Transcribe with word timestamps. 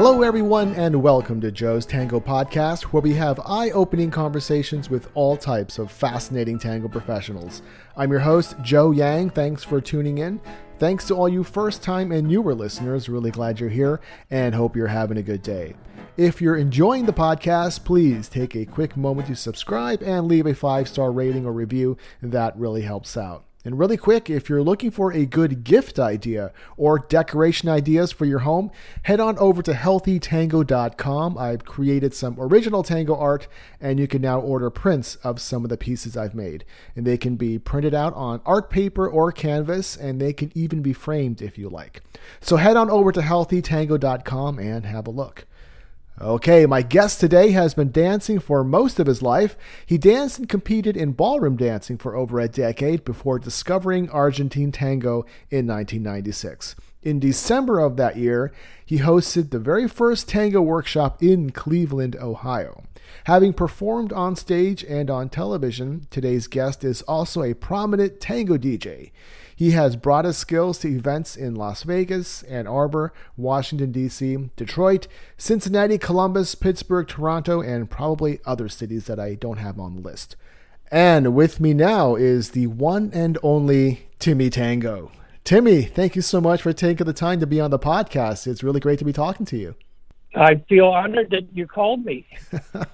Hello, 0.00 0.22
everyone, 0.22 0.76
and 0.76 1.02
welcome 1.02 1.40
to 1.40 1.50
Joe's 1.50 1.84
Tango 1.84 2.20
Podcast, 2.20 2.82
where 2.84 3.02
we 3.02 3.14
have 3.14 3.40
eye 3.44 3.70
opening 3.70 4.12
conversations 4.12 4.88
with 4.88 5.10
all 5.14 5.36
types 5.36 5.76
of 5.76 5.90
fascinating 5.90 6.56
tango 6.56 6.86
professionals. 6.86 7.62
I'm 7.96 8.12
your 8.12 8.20
host, 8.20 8.54
Joe 8.62 8.92
Yang. 8.92 9.30
Thanks 9.30 9.64
for 9.64 9.80
tuning 9.80 10.18
in. 10.18 10.40
Thanks 10.78 11.08
to 11.08 11.16
all 11.16 11.28
you 11.28 11.42
first 11.42 11.82
time 11.82 12.12
and 12.12 12.28
newer 12.28 12.54
listeners. 12.54 13.08
Really 13.08 13.32
glad 13.32 13.58
you're 13.58 13.68
here 13.68 14.00
and 14.30 14.54
hope 14.54 14.76
you're 14.76 14.86
having 14.86 15.18
a 15.18 15.22
good 15.22 15.42
day. 15.42 15.74
If 16.16 16.40
you're 16.40 16.54
enjoying 16.54 17.06
the 17.06 17.12
podcast, 17.12 17.82
please 17.82 18.28
take 18.28 18.54
a 18.54 18.66
quick 18.66 18.96
moment 18.96 19.26
to 19.26 19.34
subscribe 19.34 20.00
and 20.04 20.28
leave 20.28 20.46
a 20.46 20.54
five 20.54 20.86
star 20.88 21.10
rating 21.10 21.44
or 21.44 21.52
review. 21.52 21.96
That 22.22 22.56
really 22.56 22.82
helps 22.82 23.16
out. 23.16 23.47
And 23.68 23.78
really 23.78 23.98
quick, 23.98 24.30
if 24.30 24.48
you're 24.48 24.62
looking 24.62 24.90
for 24.90 25.12
a 25.12 25.26
good 25.26 25.62
gift 25.62 25.98
idea 25.98 26.52
or 26.78 26.98
decoration 26.98 27.68
ideas 27.68 28.12
for 28.12 28.24
your 28.24 28.38
home, 28.38 28.70
head 29.02 29.20
on 29.20 29.36
over 29.36 29.60
to 29.60 29.72
healthytango.com. 29.72 31.36
I've 31.36 31.66
created 31.66 32.14
some 32.14 32.36
original 32.38 32.82
tango 32.82 33.14
art, 33.14 33.46
and 33.78 34.00
you 34.00 34.08
can 34.08 34.22
now 34.22 34.40
order 34.40 34.70
prints 34.70 35.16
of 35.16 35.38
some 35.38 35.64
of 35.64 35.68
the 35.68 35.76
pieces 35.76 36.16
I've 36.16 36.34
made. 36.34 36.64
And 36.96 37.06
they 37.06 37.18
can 37.18 37.36
be 37.36 37.58
printed 37.58 37.92
out 37.92 38.14
on 38.14 38.40
art 38.46 38.70
paper 38.70 39.06
or 39.06 39.32
canvas, 39.32 39.98
and 39.98 40.18
they 40.18 40.32
can 40.32 40.50
even 40.54 40.80
be 40.80 40.94
framed 40.94 41.42
if 41.42 41.58
you 41.58 41.68
like. 41.68 42.00
So 42.40 42.56
head 42.56 42.74
on 42.74 42.88
over 42.88 43.12
to 43.12 43.20
healthytango.com 43.20 44.58
and 44.58 44.86
have 44.86 45.06
a 45.06 45.10
look. 45.10 45.44
Okay, 46.20 46.66
my 46.66 46.82
guest 46.82 47.20
today 47.20 47.52
has 47.52 47.74
been 47.74 47.92
dancing 47.92 48.40
for 48.40 48.64
most 48.64 48.98
of 48.98 49.06
his 49.06 49.22
life. 49.22 49.56
He 49.86 49.98
danced 49.98 50.40
and 50.40 50.48
competed 50.48 50.96
in 50.96 51.12
ballroom 51.12 51.54
dancing 51.54 51.96
for 51.96 52.16
over 52.16 52.40
a 52.40 52.48
decade 52.48 53.04
before 53.04 53.38
discovering 53.38 54.10
Argentine 54.10 54.72
tango 54.72 55.26
in 55.48 55.68
1996. 55.68 56.74
In 57.04 57.20
December 57.20 57.78
of 57.78 57.96
that 57.98 58.16
year, 58.16 58.52
he 58.84 58.98
hosted 58.98 59.50
the 59.50 59.60
very 59.60 59.86
first 59.86 60.28
tango 60.28 60.60
workshop 60.60 61.22
in 61.22 61.50
Cleveland, 61.50 62.16
Ohio. 62.16 62.82
Having 63.24 63.52
performed 63.52 64.12
on 64.12 64.34
stage 64.34 64.82
and 64.82 65.08
on 65.10 65.28
television, 65.28 66.08
today's 66.10 66.48
guest 66.48 66.82
is 66.82 67.02
also 67.02 67.44
a 67.44 67.54
prominent 67.54 68.18
tango 68.18 68.58
DJ. 68.58 69.12
He 69.58 69.72
has 69.72 69.96
brought 69.96 70.24
his 70.24 70.36
skills 70.36 70.78
to 70.78 70.88
events 70.88 71.34
in 71.36 71.56
Las 71.56 71.82
Vegas, 71.82 72.44
Ann 72.44 72.68
Arbor, 72.68 73.12
Washington, 73.36 73.90
D.C., 73.90 74.50
Detroit, 74.54 75.08
Cincinnati, 75.36 75.98
Columbus, 75.98 76.54
Pittsburgh, 76.54 77.08
Toronto, 77.08 77.60
and 77.60 77.90
probably 77.90 78.38
other 78.46 78.68
cities 78.68 79.06
that 79.06 79.18
I 79.18 79.34
don't 79.34 79.58
have 79.58 79.80
on 79.80 79.96
the 79.96 80.00
list. 80.00 80.36
And 80.92 81.34
with 81.34 81.58
me 81.58 81.74
now 81.74 82.14
is 82.14 82.50
the 82.50 82.68
one 82.68 83.10
and 83.12 83.36
only 83.42 84.06
Timmy 84.20 84.48
Tango. 84.48 85.10
Timmy, 85.42 85.82
thank 85.82 86.14
you 86.14 86.22
so 86.22 86.40
much 86.40 86.62
for 86.62 86.72
taking 86.72 87.06
the 87.06 87.12
time 87.12 87.40
to 87.40 87.46
be 87.48 87.60
on 87.60 87.72
the 87.72 87.80
podcast. 87.80 88.46
It's 88.46 88.62
really 88.62 88.78
great 88.78 89.00
to 89.00 89.04
be 89.04 89.12
talking 89.12 89.44
to 89.46 89.56
you. 89.56 89.74
I 90.34 90.56
feel 90.68 90.86
honored 90.86 91.30
that 91.30 91.48
you 91.54 91.66
called 91.66 92.04
me. 92.04 92.26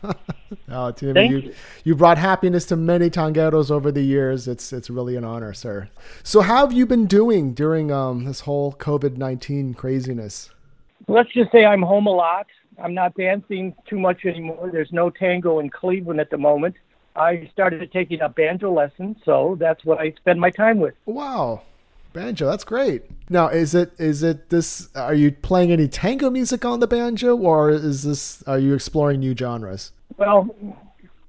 oh, 0.68 0.92
Timmy, 0.92 1.26
you, 1.26 1.38
you, 1.38 1.54
you 1.82 1.94
brought 1.94 2.16
happiness 2.16 2.64
to 2.66 2.76
many 2.76 3.10
tangueros 3.10 3.70
over 3.70 3.90
the 3.90 4.02
years. 4.02 4.46
It's 4.46 4.72
it's 4.72 4.88
really 4.88 5.16
an 5.16 5.24
honor, 5.24 5.52
sir. 5.52 5.88
So, 6.22 6.42
how 6.42 6.66
have 6.66 6.72
you 6.72 6.86
been 6.86 7.06
doing 7.06 7.52
during 7.52 7.90
um, 7.90 8.24
this 8.24 8.40
whole 8.40 8.72
COVID 8.74 9.16
nineteen 9.16 9.74
craziness? 9.74 10.50
Let's 11.08 11.32
just 11.32 11.50
say 11.50 11.64
I'm 11.64 11.82
home 11.82 12.06
a 12.06 12.12
lot. 12.12 12.46
I'm 12.82 12.94
not 12.94 13.14
dancing 13.14 13.74
too 13.88 13.98
much 13.98 14.24
anymore. 14.24 14.70
There's 14.72 14.92
no 14.92 15.10
tango 15.10 15.58
in 15.58 15.70
Cleveland 15.70 16.20
at 16.20 16.30
the 16.30 16.38
moment. 16.38 16.76
I 17.16 17.48
started 17.52 17.92
taking 17.92 18.20
up 18.22 18.34
banjo 18.34 18.72
lessons, 18.72 19.18
so 19.24 19.56
that's 19.60 19.84
what 19.84 19.98
I 19.98 20.12
spend 20.12 20.40
my 20.40 20.50
time 20.50 20.80
with. 20.80 20.94
Wow, 21.06 21.62
banjo. 22.14 22.46
That's 22.46 22.64
great. 22.64 23.02
Now 23.28 23.48
is 23.48 23.74
it 23.74 23.92
is 23.98 24.22
it 24.22 24.48
this 24.48 24.88
are 24.94 25.12
you 25.12 25.32
playing 25.32 25.70
any 25.70 25.88
tango 25.88 26.30
music 26.30 26.64
on 26.64 26.80
the 26.80 26.86
banjo 26.86 27.36
or 27.36 27.70
is 27.70 28.04
this 28.04 28.42
are 28.44 28.58
you 28.58 28.72
exploring 28.72 29.20
new 29.20 29.36
genres? 29.36 29.92
Well 30.16 30.48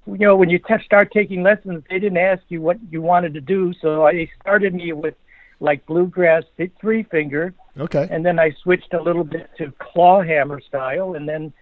you 0.07 0.17
know 0.19 0.35
when 0.35 0.49
you 0.49 0.59
t- 0.59 0.83
start 0.85 1.11
taking 1.11 1.43
lessons 1.43 1.83
they 1.89 1.99
didn't 1.99 2.17
ask 2.17 2.43
you 2.49 2.61
what 2.61 2.77
you 2.91 3.01
wanted 3.01 3.33
to 3.33 3.41
do 3.41 3.73
so 3.81 4.05
i 4.05 4.29
started 4.39 4.73
me 4.73 4.93
with 4.93 5.15
like 5.59 5.85
bluegrass 5.85 6.43
three 6.79 7.03
finger 7.03 7.53
okay. 7.79 8.07
And 8.11 8.25
then 8.25 8.39
i 8.39 8.51
switched 8.61 8.93
a 8.93 9.01
little 9.01 9.23
bit 9.23 9.49
to 9.57 9.73
claw 9.79 10.21
hammer 10.21 10.61
style 10.61 11.15
and 11.15 11.27
then 11.27 11.53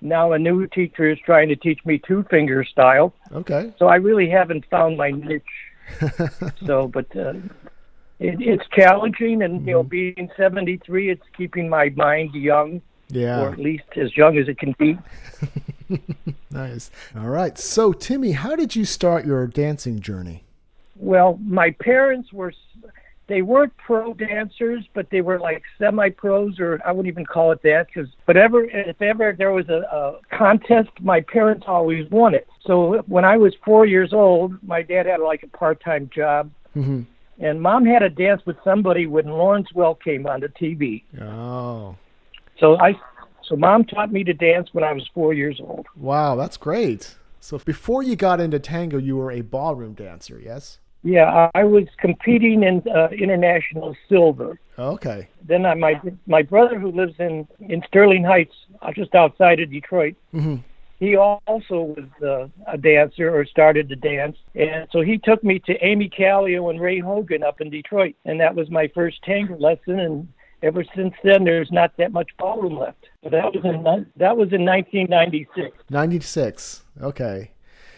now 0.00 0.32
a 0.32 0.38
new 0.38 0.66
teacher 0.66 1.10
is 1.10 1.18
trying 1.26 1.48
to 1.48 1.56
teach 1.56 1.78
me 1.84 1.98
two 1.98 2.24
finger 2.30 2.64
style. 2.64 3.12
Okay. 3.32 3.72
So 3.78 3.86
i 3.88 3.96
really 3.96 4.30
haven't 4.30 4.64
found 4.70 4.96
my 4.96 5.10
niche. 5.10 5.42
So 6.66 6.88
but 6.88 7.14
uh, 7.16 7.34
it, 8.20 8.36
it's 8.40 8.64
challenging, 8.74 9.42
and 9.42 9.66
you 9.66 9.72
know, 9.72 9.82
mm-hmm. 9.82 9.88
being 9.88 10.30
73, 10.36 11.10
it's 11.10 11.22
keeping 11.36 11.68
my 11.68 11.88
mind 11.90 12.34
young. 12.34 12.82
Yeah. 13.08 13.40
Or 13.40 13.52
at 13.52 13.58
least 13.58 13.84
as 13.96 14.16
young 14.16 14.38
as 14.38 14.46
it 14.46 14.56
can 14.58 14.72
be. 14.78 14.96
nice. 16.52 16.92
All 17.16 17.28
right. 17.28 17.58
So, 17.58 17.92
Timmy, 17.92 18.32
how 18.32 18.54
did 18.54 18.76
you 18.76 18.84
start 18.84 19.26
your 19.26 19.48
dancing 19.48 19.98
journey? 19.98 20.44
Well, 20.94 21.36
my 21.42 21.72
parents 21.72 22.32
were 22.32 22.52
they 23.30 23.42
weren't 23.42 23.74
pro 23.76 24.12
dancers, 24.12 24.84
but 24.92 25.08
they 25.10 25.20
were 25.20 25.38
like 25.38 25.62
semi-pros, 25.78 26.58
or 26.58 26.80
I 26.84 26.90
wouldn't 26.90 27.12
even 27.12 27.24
call 27.24 27.52
it 27.52 27.62
that, 27.62 27.86
because 27.86 28.10
whatever, 28.24 28.64
if 28.64 29.00
ever 29.00 29.32
there 29.38 29.52
was 29.52 29.68
a, 29.68 29.82
a 29.92 30.36
contest, 30.36 30.90
my 31.00 31.20
parents 31.20 31.64
always 31.68 32.10
won 32.10 32.34
it. 32.34 32.48
So 32.66 33.04
when 33.06 33.24
I 33.24 33.36
was 33.36 33.54
four 33.64 33.86
years 33.86 34.12
old, 34.12 34.60
my 34.66 34.82
dad 34.82 35.06
had 35.06 35.20
like 35.20 35.44
a 35.44 35.46
part-time 35.46 36.10
job, 36.12 36.50
mm-hmm. 36.76 37.02
And 37.40 37.60
mom 37.60 37.86
had 37.86 38.02
a 38.02 38.10
dance 38.10 38.42
with 38.44 38.56
somebody 38.62 39.06
when 39.06 39.26
Lawrence 39.26 39.68
Welk 39.74 40.02
came 40.02 40.26
on 40.26 40.40
the 40.40 40.48
TV. 40.48 41.02
Oh. 41.20 41.96
So 42.58 42.78
I 42.78 42.94
so 43.42 43.56
mom 43.56 43.84
taught 43.84 44.12
me 44.12 44.22
to 44.24 44.34
dance 44.34 44.68
when 44.72 44.84
I 44.84 44.92
was 44.92 45.08
4 45.14 45.34
years 45.34 45.58
old. 45.60 45.86
Wow, 45.96 46.36
that's 46.36 46.56
great. 46.56 47.16
So 47.40 47.58
before 47.58 48.02
you 48.02 48.14
got 48.14 48.40
into 48.40 48.58
tango, 48.58 48.98
you 48.98 49.16
were 49.16 49.32
a 49.32 49.40
ballroom 49.40 49.94
dancer, 49.94 50.38
yes? 50.38 50.78
Yeah, 51.02 51.48
I 51.54 51.64
was 51.64 51.84
competing 51.98 52.62
in 52.62 52.84
uh, 52.94 53.08
international 53.08 53.96
silver. 54.08 54.60
Okay. 54.78 55.28
Then 55.42 55.64
I, 55.64 55.74
my 55.74 56.00
my 56.26 56.42
brother 56.42 56.78
who 56.78 56.92
lives 56.92 57.14
in 57.18 57.48
in 57.60 57.82
Sterling 57.88 58.22
Heights, 58.22 58.54
uh, 58.82 58.92
just 58.92 59.14
outside 59.14 59.60
of 59.60 59.70
Detroit. 59.70 60.16
Mm-hmm 60.34 60.56
he 61.00 61.16
also 61.16 61.96
was 61.96 62.08
uh, 62.22 62.48
a 62.70 62.76
dancer 62.76 63.34
or 63.34 63.46
started 63.46 63.88
to 63.88 63.96
dance. 63.96 64.36
And 64.54 64.86
so 64.92 65.00
he 65.00 65.16
took 65.16 65.42
me 65.42 65.58
to 65.60 65.72
Amy 65.82 66.10
Callio 66.10 66.68
and 66.68 66.78
Ray 66.78 66.98
Hogan 66.98 67.42
up 67.42 67.62
in 67.62 67.70
Detroit. 67.70 68.14
And 68.26 68.38
that 68.38 68.54
was 68.54 68.70
my 68.70 68.88
first 68.94 69.22
tango 69.24 69.56
lesson. 69.56 69.98
And 69.98 70.28
ever 70.62 70.84
since 70.94 71.14
then, 71.24 71.44
there's 71.44 71.72
not 71.72 71.96
that 71.96 72.12
much 72.12 72.28
ballroom 72.38 72.78
left. 72.78 73.08
But 73.22 73.32
that 73.32 73.54
was 73.54 73.64
in, 73.64 73.82
that 74.16 74.36
was 74.36 74.52
in 74.52 74.66
1996. 74.66 75.74
96. 75.88 76.84
Okay. 77.00 77.52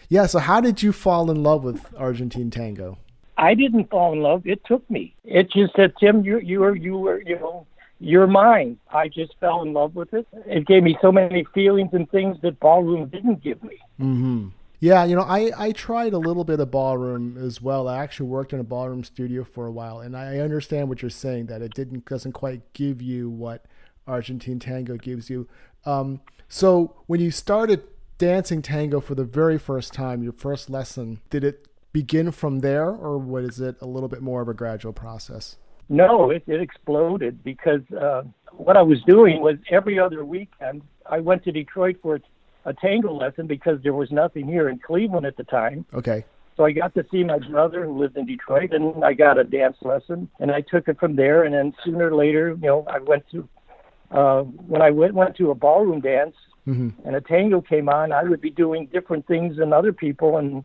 Yeah. 0.07 0.25
So 0.25 0.39
how 0.39 0.61
did 0.61 0.81
you 0.81 0.93
fall 0.93 1.29
in 1.29 1.43
love 1.43 1.65
with 1.65 1.93
Argentine 1.97 2.51
tango? 2.51 2.97
I 3.37 3.53
didn't 3.53 3.89
fall 3.89 4.13
in 4.13 4.21
love. 4.21 4.47
It 4.47 4.61
took 4.65 4.89
me. 4.89 5.13
It 5.25 5.51
just 5.51 5.75
said, 5.75 5.93
Tim, 5.99 6.23
you 6.23 6.39
you 6.39 6.59
were 6.59 6.75
you 6.75 6.97
were 6.97 7.21
you 7.25 7.35
know 7.35 7.65
you're 7.99 8.27
mine. 8.27 8.77
I 8.91 9.07
just 9.07 9.33
fell 9.39 9.61
in 9.61 9.73
love 9.73 9.95
with 9.95 10.13
it. 10.13 10.27
It 10.45 10.65
gave 10.65 10.83
me 10.83 10.97
so 11.01 11.11
many 11.11 11.45
feelings 11.53 11.89
and 11.93 12.09
things 12.11 12.37
that 12.41 12.59
ballroom 12.59 13.07
didn't 13.09 13.43
give 13.43 13.61
me. 13.63 13.77
Mm-hmm. 13.99 14.49
Yeah, 14.79 15.05
you 15.05 15.15
know, 15.15 15.21
I, 15.21 15.51
I 15.57 15.71
tried 15.71 16.11
a 16.11 16.17
little 16.17 16.43
bit 16.43 16.59
of 16.59 16.69
ballroom 16.69 17.37
as 17.37 17.61
well. 17.61 17.87
I 17.87 17.99
actually 17.99 18.27
worked 18.27 18.51
in 18.51 18.59
a 18.59 18.65
ballroom 18.65 19.05
studio 19.05 19.45
for 19.45 19.65
a 19.65 19.71
while, 19.71 20.01
and 20.01 20.17
I 20.17 20.39
understand 20.39 20.89
what 20.89 21.01
you're 21.01 21.09
saying 21.09 21.45
that 21.45 21.61
it 21.61 21.73
didn't 21.73 22.03
doesn't 22.03 22.33
quite 22.33 22.73
give 22.73 23.01
you 23.01 23.29
what 23.29 23.65
Argentine 24.07 24.59
tango 24.59 24.97
gives 24.97 25.29
you. 25.29 25.47
Um, 25.85 26.19
so 26.49 26.97
when 27.07 27.21
you 27.21 27.31
started 27.31 27.83
dancing 28.17 28.61
tango 28.61 28.99
for 28.99 29.15
the 29.15 29.23
very 29.23 29.57
first 29.57 29.93
time, 29.93 30.21
your 30.21 30.33
first 30.33 30.69
lesson, 30.69 31.21
did 31.29 31.45
it 31.45 31.69
begin 31.93 32.31
from 32.31 32.59
there, 32.59 32.89
or 32.89 33.17
was 33.17 33.61
it 33.61 33.77
a 33.79 33.85
little 33.85 34.09
bit 34.09 34.21
more 34.21 34.41
of 34.41 34.49
a 34.49 34.53
gradual 34.53 34.91
process? 34.91 35.55
No, 35.93 36.31
it, 36.31 36.43
it 36.47 36.59
exploded 36.59 37.43
because 37.43 37.81
uh, 37.91 38.23
what 38.51 38.77
I 38.77 38.81
was 38.81 39.01
doing 39.03 39.41
was 39.41 39.57
every 39.69 39.99
other 39.99 40.25
weekend 40.25 40.81
I 41.05 41.19
went 41.19 41.43
to 41.43 41.51
Detroit 41.51 41.97
for 42.01 42.19
a 42.65 42.73
tango 42.73 43.13
lesson 43.13 43.45
because 43.45 43.77
there 43.83 43.93
was 43.93 44.11
nothing 44.11 44.47
here 44.47 44.69
in 44.69 44.79
Cleveland 44.79 45.25
at 45.25 45.37
the 45.37 45.43
time. 45.43 45.85
Okay. 45.93 46.25
So 46.57 46.65
I 46.65 46.71
got 46.71 46.93
to 46.95 47.05
see 47.11 47.23
my 47.23 47.39
brother 47.39 47.85
who 47.85 47.99
lived 47.99 48.17
in 48.17 48.25
Detroit, 48.25 48.73
and 48.73 49.03
I 49.03 49.13
got 49.13 49.37
a 49.37 49.43
dance 49.43 49.77
lesson, 49.81 50.29
and 50.39 50.51
I 50.51 50.61
took 50.61 50.87
it 50.87 50.99
from 50.99 51.15
there. 51.15 51.43
And 51.43 51.53
then 51.53 51.73
sooner 51.83 52.09
or 52.09 52.15
later, 52.15 52.49
you 52.49 52.67
know, 52.67 52.85
I 52.87 52.99
went 52.99 53.23
to 53.31 53.47
uh, 54.11 54.41
when 54.43 54.81
I 54.81 54.91
went 54.91 55.13
went 55.15 55.35
to 55.37 55.51
a 55.51 55.55
ballroom 55.55 55.99
dance, 55.99 56.35
mm-hmm. 56.67 56.89
and 57.07 57.15
a 57.15 57.21
tango 57.21 57.61
came 57.61 57.89
on. 57.89 58.11
I 58.11 58.23
would 58.23 58.41
be 58.41 58.51
doing 58.51 58.87
different 58.87 59.27
things 59.27 59.57
than 59.57 59.73
other 59.73 59.93
people, 59.93 60.37
and 60.37 60.63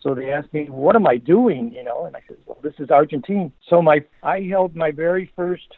so 0.00 0.14
they 0.14 0.30
asked 0.30 0.52
me, 0.52 0.66
"What 0.66 0.96
am 0.96 1.06
I 1.06 1.16
doing?" 1.16 1.72
You 1.72 1.84
know, 1.84 2.06
and 2.06 2.16
I 2.16 2.22
said, 2.26 2.36
"Well, 2.46 2.58
this 2.62 2.74
is 2.78 2.90
Argentine." 2.90 3.52
So 3.68 3.82
my 3.82 4.04
I 4.22 4.40
held 4.40 4.74
my 4.74 4.90
very 4.90 5.30
first 5.36 5.68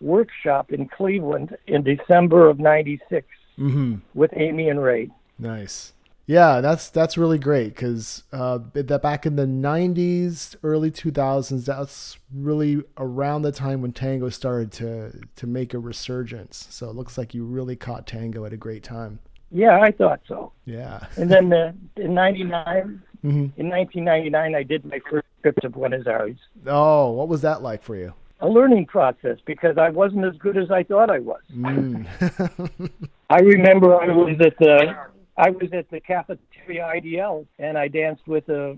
workshop 0.00 0.72
in 0.72 0.88
Cleveland 0.88 1.56
in 1.66 1.82
December 1.82 2.48
of 2.48 2.58
'96 2.58 3.26
mm-hmm. 3.58 3.96
with 4.14 4.30
Amy 4.36 4.68
and 4.68 4.82
Ray. 4.82 5.10
Nice. 5.38 5.92
Yeah, 6.28 6.60
that's 6.60 6.90
that's 6.90 7.16
really 7.16 7.38
great 7.38 7.68
because 7.68 8.24
uh, 8.32 8.58
that 8.74 9.00
back 9.00 9.24
in 9.24 9.36
the 9.36 9.46
'90s, 9.46 10.56
early 10.62 10.90
2000s, 10.90 11.64
that's 11.64 12.18
really 12.34 12.82
around 12.98 13.42
the 13.42 13.52
time 13.52 13.80
when 13.80 13.92
tango 13.92 14.28
started 14.28 14.70
to 14.72 15.22
to 15.36 15.46
make 15.46 15.72
a 15.72 15.78
resurgence. 15.78 16.66
So 16.68 16.90
it 16.90 16.96
looks 16.96 17.16
like 17.16 17.32
you 17.32 17.44
really 17.44 17.76
caught 17.76 18.06
tango 18.06 18.44
at 18.44 18.52
a 18.52 18.58
great 18.58 18.82
time. 18.82 19.20
Yeah, 19.50 19.80
I 19.80 19.90
thought 19.92 20.20
so. 20.28 20.52
Yeah. 20.66 21.00
And 21.16 21.30
then 21.30 21.52
uh, 21.52 21.72
in 21.96 22.14
'99, 22.14 23.02
Mm-hmm. 23.24 23.60
in 23.60 23.68
1999, 23.68 24.54
I 24.54 24.62
did 24.62 24.84
my 24.84 25.00
first 25.10 25.26
trip 25.42 25.56
to 25.62 25.68
Buenos 25.68 26.06
Aires. 26.06 26.36
Oh, 26.68 27.10
what 27.10 27.26
was 27.26 27.40
that 27.42 27.62
like 27.62 27.82
for 27.82 27.96
you? 27.96 28.14
A 28.40 28.48
learning 28.48 28.86
process 28.86 29.38
because 29.44 29.76
I 29.76 29.90
wasn't 29.90 30.24
as 30.24 30.36
good 30.38 30.56
as 30.56 30.70
I 30.70 30.84
thought 30.84 31.10
I 31.10 31.18
was. 31.18 31.40
Mm. 31.52 32.06
I 33.30 33.38
remember 33.40 34.00
I 34.00 34.06
was 34.06 34.36
at 34.40 34.56
the 34.60 34.94
I 35.36 35.50
was 35.50 35.72
at 35.72 35.90
the 35.90 35.98
cafeteria 35.98 36.84
Ideal 36.86 37.44
and 37.58 37.76
I 37.76 37.88
danced 37.88 38.24
with 38.28 38.48
a, 38.48 38.76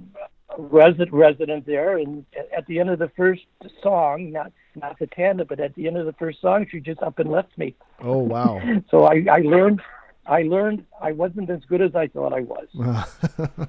a 0.59 0.63
resident 0.63 1.13
resident 1.13 1.67
there 1.67 1.99
and 1.99 2.25
at 2.57 2.67
the 2.67 2.81
end 2.81 2.89
of 2.89 2.99
the 2.99 3.11
first 3.15 3.43
song, 3.83 4.33
not 4.33 4.53
not 4.75 4.99
the 4.99 5.07
tanda, 5.09 5.45
but 5.45 5.61
at 5.61 5.75
the 5.75 5.87
end 5.87 5.99
of 5.99 6.07
the 6.07 6.15
first 6.15 6.41
song, 6.41 6.67
she 6.71 6.81
just 6.81 7.03
up 7.03 7.19
and 7.19 7.31
left 7.31 7.57
me. 7.59 7.75
oh 8.03 8.17
wow. 8.19 8.59
So 8.91 9.05
I, 9.05 9.27
I 9.31 9.41
learned 9.41 9.83
I 10.27 10.43
learned 10.43 10.85
I 11.01 11.13
wasn't 11.13 11.51
as 11.51 11.61
good 11.69 11.81
as 11.81 11.95
I 11.95 12.07
thought 12.09 12.33
I 12.33 12.41
was. 12.41 13.69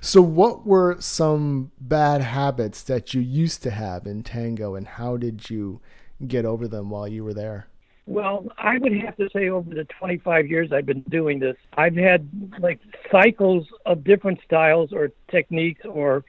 so 0.00 0.20
what 0.20 0.66
were 0.66 0.96
some 1.00 1.70
bad 1.80 2.20
habits 2.20 2.82
that 2.82 3.14
you 3.14 3.20
used 3.20 3.62
to 3.62 3.70
have 3.70 4.06
in 4.06 4.22
tango 4.22 4.74
and 4.74 4.86
how 4.86 5.16
did 5.16 5.48
you 5.50 5.80
get 6.26 6.44
over 6.44 6.66
them 6.66 6.90
while 6.90 7.08
you 7.08 7.24
were 7.24 7.34
there? 7.34 7.68
Well, 8.06 8.46
I 8.56 8.78
would 8.78 8.92
have 9.02 9.16
to 9.16 9.28
say 9.34 9.50
over 9.50 9.74
the 9.74 9.84
25 9.84 10.46
years 10.46 10.72
I've 10.72 10.86
been 10.86 11.02
doing 11.10 11.38
this, 11.38 11.56
I've 11.74 11.94
had 11.94 12.28
like 12.58 12.80
cycles 13.12 13.66
of 13.84 14.02
different 14.02 14.40
styles 14.44 14.92
or 14.92 15.10
techniques 15.30 15.84
or 15.84 16.24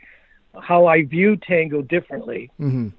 how 0.62 0.88
I 0.88 1.04
view 1.04 1.38
tango 1.38 1.82
differently. 1.82 2.52
Mm-hmm. 2.60 2.90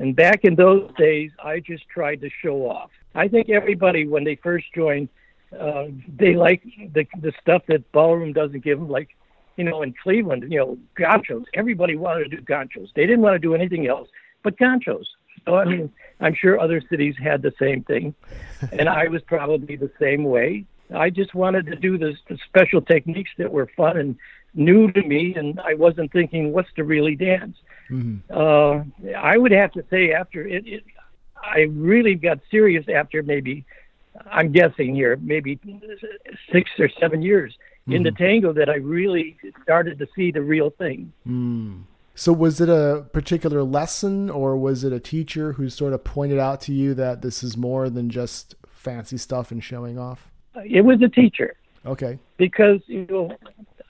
And 0.00 0.16
back 0.16 0.44
in 0.44 0.54
those 0.54 0.90
days, 0.96 1.30
I 1.42 1.60
just 1.60 1.86
tried 1.88 2.22
to 2.22 2.30
show 2.42 2.66
off. 2.66 2.90
I 3.14 3.28
think 3.28 3.50
everybody, 3.50 4.06
when 4.06 4.24
they 4.24 4.36
first 4.36 4.66
join, 4.74 5.08
uh, 5.58 5.86
they 6.08 6.34
like 6.34 6.62
the 6.92 7.06
the 7.20 7.32
stuff 7.40 7.62
that 7.68 7.90
ballroom 7.92 8.32
doesn't 8.32 8.62
give 8.62 8.78
them. 8.78 8.88
Like, 8.88 9.16
you 9.56 9.64
know, 9.64 9.82
in 9.82 9.94
Cleveland, 10.02 10.44
you 10.50 10.58
know, 10.58 10.78
ganchos. 10.98 11.44
Everybody 11.54 11.96
wanted 11.96 12.30
to 12.30 12.36
do 12.36 12.42
ganchos. 12.42 12.88
They 12.94 13.06
didn't 13.06 13.22
want 13.22 13.34
to 13.34 13.38
do 13.38 13.54
anything 13.54 13.86
else 13.86 14.08
but 14.42 14.56
ganchos. 14.58 15.06
So 15.46 15.56
I 15.56 15.64
mean, 15.64 15.92
I'm 16.20 16.34
sure 16.34 16.60
other 16.60 16.82
cities 16.90 17.14
had 17.22 17.42
the 17.42 17.52
same 17.58 17.82
thing, 17.84 18.14
and 18.72 18.88
I 18.88 19.08
was 19.08 19.22
probably 19.22 19.76
the 19.76 19.90
same 19.98 20.24
way. 20.24 20.64
I 20.94 21.08
just 21.08 21.34
wanted 21.34 21.66
to 21.66 21.76
do 21.76 21.98
the, 21.98 22.16
the 22.28 22.36
special 22.48 22.82
techniques 22.82 23.30
that 23.38 23.50
were 23.50 23.70
fun 23.76 23.96
and 23.96 24.16
new 24.54 24.90
to 24.90 25.02
me, 25.02 25.34
and 25.34 25.60
I 25.60 25.74
wasn't 25.74 26.12
thinking, 26.12 26.52
what's 26.52 26.72
to 26.74 26.84
really 26.84 27.14
dance. 27.14 27.56
Mm-hmm. 27.88 28.36
Uh, 28.36 29.12
I 29.16 29.36
would 29.36 29.52
have 29.52 29.72
to 29.72 29.84
say 29.88 30.12
after 30.12 30.46
it, 30.46 30.66
it, 30.66 30.84
I 31.42 31.60
really 31.70 32.16
got 32.16 32.40
serious 32.50 32.86
after 32.92 33.22
maybe, 33.22 33.64
I'm 34.30 34.52
guessing 34.52 34.94
here, 34.94 35.16
maybe 35.20 35.58
six 36.52 36.70
or 36.78 36.88
seven 37.00 37.22
years 37.22 37.56
in 37.86 38.02
the 38.02 38.12
tango 38.12 38.52
that 38.52 38.68
I 38.68 38.76
really 38.76 39.36
started 39.62 39.98
to 39.98 40.06
see 40.14 40.30
the 40.30 40.42
real 40.42 40.70
thing. 40.70 41.12
Mm. 41.26 41.82
So 42.14 42.32
was 42.32 42.60
it 42.60 42.68
a 42.68 43.06
particular 43.12 43.62
lesson 43.62 44.28
or 44.30 44.56
was 44.56 44.84
it 44.84 44.92
a 44.92 45.00
teacher 45.00 45.52
who 45.52 45.68
sort 45.70 45.92
of 45.92 46.04
pointed 46.04 46.38
out 46.38 46.60
to 46.62 46.72
you 46.72 46.94
that 46.94 47.22
this 47.22 47.42
is 47.42 47.56
more 47.56 47.88
than 47.88 48.10
just 48.10 48.54
fancy 48.68 49.16
stuff 49.16 49.50
and 49.50 49.64
showing 49.64 49.98
off? 49.98 50.30
It 50.64 50.84
was 50.84 51.00
a 51.02 51.08
teacher 51.08 51.56
Okay. 51.86 52.18
because 52.36 52.80
you 52.86 53.06
know 53.08 53.34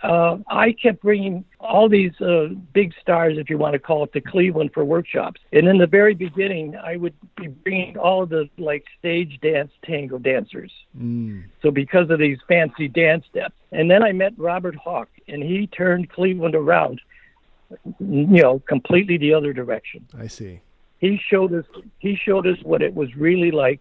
uh, 0.02 0.38
I 0.49 0.73
kept 0.73 1.02
bringing 1.02 1.44
all 1.58 1.88
these 1.88 2.19
uh, 2.20 2.49
big 2.73 2.94
stars, 3.00 3.37
if 3.37 3.50
you 3.50 3.58
want 3.58 3.75
to 3.75 3.79
call 3.79 4.05
it, 4.05 4.12
to 4.14 4.20
Cleveland 4.20 4.70
for 4.73 4.85
workshops. 4.85 5.41
And 5.52 5.69
in 5.69 5.76
the 5.76 5.87
very 5.87 6.14
beginning, 6.14 6.76
I 6.76 6.97
would 6.97 7.14
be 7.37 7.49
bringing 7.49 7.99
all 7.99 8.25
the 8.25 8.49
like 8.56 8.85
stage 8.99 9.38
dance 9.43 9.70
tango 9.85 10.19
dancers. 10.19 10.73
Mm. 10.99 11.44
So 11.61 11.70
because 11.70 12.08
of 12.08 12.19
these 12.19 12.38
fancy 12.49 12.88
dance 12.88 13.26
steps, 13.31 13.55
and 13.73 13.91
then 13.91 14.02
I 14.02 14.12
met 14.12 14.32
Robert 14.38 14.75
Hauk, 14.75 15.08
and 15.29 15.43
he 15.43 15.67
turned 15.67 16.08
Cleveland 16.11 16.55
around, 16.55 17.00
you 17.99 18.43
know, 18.43 18.58
completely 18.61 19.19
the 19.19 19.35
other 19.35 19.52
direction. 19.52 20.06
I 20.19 20.29
see. 20.29 20.61
He 20.99 21.20
showed 21.29 21.52
us 21.52 21.64
he 21.99 22.17
showed 22.17 22.47
us 22.47 22.58
what 22.62 22.81
it 22.82 22.94
was 22.94 23.14
really 23.17 23.50
like 23.50 23.81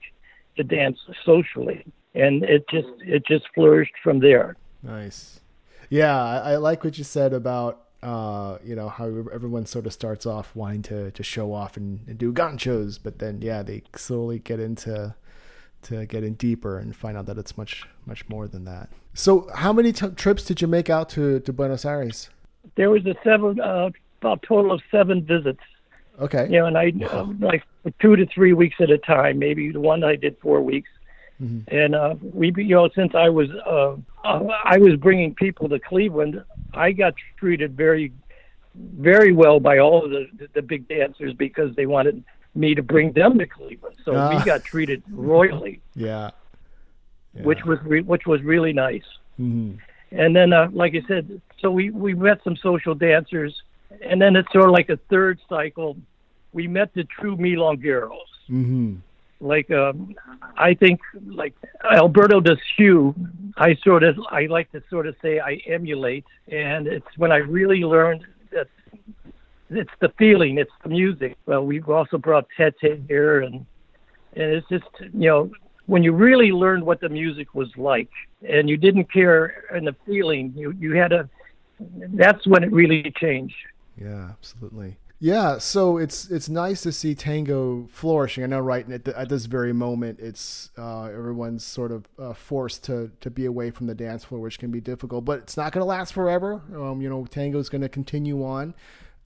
to 0.57 0.63
dance 0.63 0.99
socially, 1.25 1.85
and 2.13 2.43
it 2.43 2.67
just 2.69 2.89
it 2.99 3.25
just 3.25 3.45
flourished 3.55 3.95
from 4.03 4.19
there. 4.19 4.57
Nice. 4.83 5.38
Yeah, 5.89 6.15
I, 6.15 6.53
I 6.53 6.55
like 6.57 6.83
what 6.83 6.97
you 6.97 7.03
said 7.03 7.33
about 7.33 7.85
uh, 8.01 8.57
you 8.63 8.75
know 8.75 8.87
how 8.89 9.05
everyone 9.05 9.65
sort 9.65 9.85
of 9.85 9.93
starts 9.93 10.25
off 10.25 10.55
wanting 10.55 10.83
to 10.83 11.11
to 11.11 11.23
show 11.23 11.53
off 11.53 11.75
and, 11.77 12.01
and 12.07 12.17
do 12.17 12.31
ganchos, 12.31 12.99
but 13.01 13.19
then 13.19 13.41
yeah, 13.41 13.61
they 13.61 13.83
slowly 13.95 14.39
get 14.39 14.59
into 14.59 15.15
to 15.83 16.05
get 16.05 16.23
in 16.23 16.33
deeper 16.33 16.77
and 16.77 16.95
find 16.95 17.17
out 17.17 17.25
that 17.25 17.37
it's 17.37 17.57
much 17.57 17.87
much 18.05 18.27
more 18.29 18.47
than 18.47 18.65
that. 18.65 18.89
So, 19.13 19.49
how 19.53 19.73
many 19.73 19.91
t- 19.91 20.09
trips 20.09 20.45
did 20.45 20.61
you 20.61 20.67
make 20.67 20.89
out 20.89 21.09
to 21.09 21.39
to 21.41 21.51
Buenos 21.53 21.85
Aires? 21.85 22.29
There 22.75 22.89
was 22.89 23.05
a 23.05 23.15
seven 23.23 23.59
uh, 23.59 23.89
about 24.21 24.43
total 24.43 24.71
of 24.71 24.81
seven 24.91 25.23
visits. 25.23 25.61
Okay. 26.19 26.45
You 26.49 26.59
know, 26.59 26.65
and 26.65 26.77
I 26.77 26.93
uh, 27.05 27.25
like 27.39 27.63
two 28.01 28.15
to 28.15 28.25
three 28.27 28.53
weeks 28.53 28.75
at 28.79 28.89
a 28.89 28.97
time. 28.97 29.39
Maybe 29.39 29.71
the 29.71 29.79
one 29.79 30.03
I 30.03 30.15
did 30.15 30.37
four 30.41 30.61
weeks. 30.61 30.89
Mm-hmm. 31.41 31.73
And 31.75 31.95
uh, 31.95 32.15
we, 32.21 32.51
you 32.57 32.75
know, 32.75 32.89
since 32.93 33.15
I 33.15 33.29
was 33.29 33.49
uh, 33.65 33.95
uh, 34.27 34.47
I 34.65 34.77
was 34.77 34.95
bringing 34.97 35.33
people 35.35 35.69
to 35.69 35.79
Cleveland, 35.79 36.43
I 36.73 36.91
got 36.91 37.13
treated 37.37 37.75
very, 37.77 38.11
very 38.75 39.31
well 39.31 39.59
by 39.59 39.77
all 39.79 40.03
of 40.03 40.11
the 40.11 40.27
the 40.53 40.61
big 40.61 40.87
dancers 40.87 41.33
because 41.33 41.75
they 41.75 41.85
wanted 41.85 42.23
me 42.55 42.75
to 42.75 42.83
bring 42.83 43.13
them 43.13 43.37
to 43.39 43.45
Cleveland. 43.45 43.95
So 44.03 44.15
Ah. 44.15 44.29
we 44.29 44.43
got 44.43 44.63
treated 44.63 45.01
royally, 45.11 45.79
Yeah. 45.95 46.31
Yeah. 47.33 47.43
which 47.43 47.63
was 47.63 47.79
re- 47.83 48.01
which 48.01 48.25
was 48.25 48.41
really 48.43 48.73
nice. 48.73 49.05
hmm 49.37 49.71
And 50.11 50.35
then, 50.35 50.51
uh, 50.51 50.67
like 50.73 50.93
I 50.95 51.03
said, 51.07 51.41
so 51.61 51.71
we 51.71 51.89
we 51.91 52.13
met 52.15 52.43
some 52.43 52.57
social 52.57 52.95
dancers, 52.95 53.53
and 54.01 54.19
then 54.21 54.35
it's 54.35 54.51
sort 54.51 54.65
of 54.65 54.71
like 54.71 54.89
a 54.89 54.97
third 55.09 55.39
cycle. 55.47 55.95
We 56.51 56.67
met 56.67 56.93
the 56.95 57.03
true 57.05 57.37
milongueros. 57.37 58.29
hmm 58.47 58.95
like 59.41 59.71
um, 59.71 60.15
I 60.57 60.73
think 60.73 60.99
like 61.25 61.53
Alberto 61.91 62.41
Dassieu, 62.41 63.13
I 63.57 63.75
sort 63.83 64.03
of 64.03 64.17
I 64.29 64.47
like 64.47 64.71
to 64.73 64.83
sort 64.89 65.07
of 65.07 65.15
say 65.21 65.39
I 65.39 65.61
emulate, 65.65 66.25
and 66.47 66.87
it's 66.87 67.07
when 67.17 67.31
I 67.31 67.37
really 67.37 67.79
learned 67.79 68.25
that 68.51 68.67
it's 69.69 69.91
the 69.99 70.09
feeling, 70.17 70.57
it's 70.57 70.71
the 70.83 70.89
music. 70.89 71.37
Well, 71.45 71.65
we've 71.65 71.89
also 71.89 72.17
brought 72.17 72.47
Tete 72.57 73.01
here, 73.07 73.41
and 73.41 73.65
and 74.33 74.53
it's 74.53 74.67
just 74.67 74.85
you 74.99 75.29
know 75.29 75.51
when 75.85 76.03
you 76.03 76.11
really 76.11 76.51
learned 76.51 76.85
what 76.85 76.99
the 76.99 77.09
music 77.09 77.55
was 77.55 77.69
like, 77.77 78.09
and 78.47 78.69
you 78.69 78.77
didn't 78.77 79.11
care 79.11 79.65
and 79.73 79.87
the 79.87 79.95
feeling, 80.05 80.53
you 80.55 80.71
you 80.79 80.95
had 80.95 81.13
a. 81.13 81.29
That's 81.79 82.45
when 82.45 82.63
it 82.63 82.71
really 82.73 83.13
changed. 83.17 83.55
Yeah, 83.97 84.29
absolutely. 84.31 84.97
Yeah, 85.21 85.57
so 85.57 85.97
it's 85.97 86.29
it's 86.29 86.47
nice 86.47 86.81
to 86.83 86.93
see 86.93 87.13
tango 87.13 87.87
flourishing. 87.91 88.41
I 88.45 88.47
know, 88.47 88.59
right 88.61 88.89
at, 88.89 89.03
the, 89.03 89.19
at 89.19 89.27
this 89.27 89.47
very 89.47 89.73
moment, 89.73 90.19
it's 90.21 90.69
uh, 90.77 91.03
everyone's 91.03 91.65
sort 91.65 91.91
of 91.91 92.07
uh, 92.17 92.33
forced 92.33 92.85
to 92.85 93.11
to 93.19 93.29
be 93.29 93.45
away 93.45 93.69
from 93.69 93.87
the 93.87 93.95
dance 93.95 94.23
floor, 94.23 94.39
which 94.39 94.59
can 94.59 94.71
be 94.71 94.79
difficult. 94.79 95.25
But 95.25 95.39
it's 95.39 95.57
not 95.57 95.73
going 95.73 95.81
to 95.81 95.85
last 95.85 96.13
forever. 96.13 96.61
Um, 96.73 97.01
you 97.01 97.09
know, 97.09 97.25
tango 97.25 97.59
is 97.59 97.67
going 97.67 97.81
to 97.81 97.89
continue 97.89 98.45
on, 98.45 98.73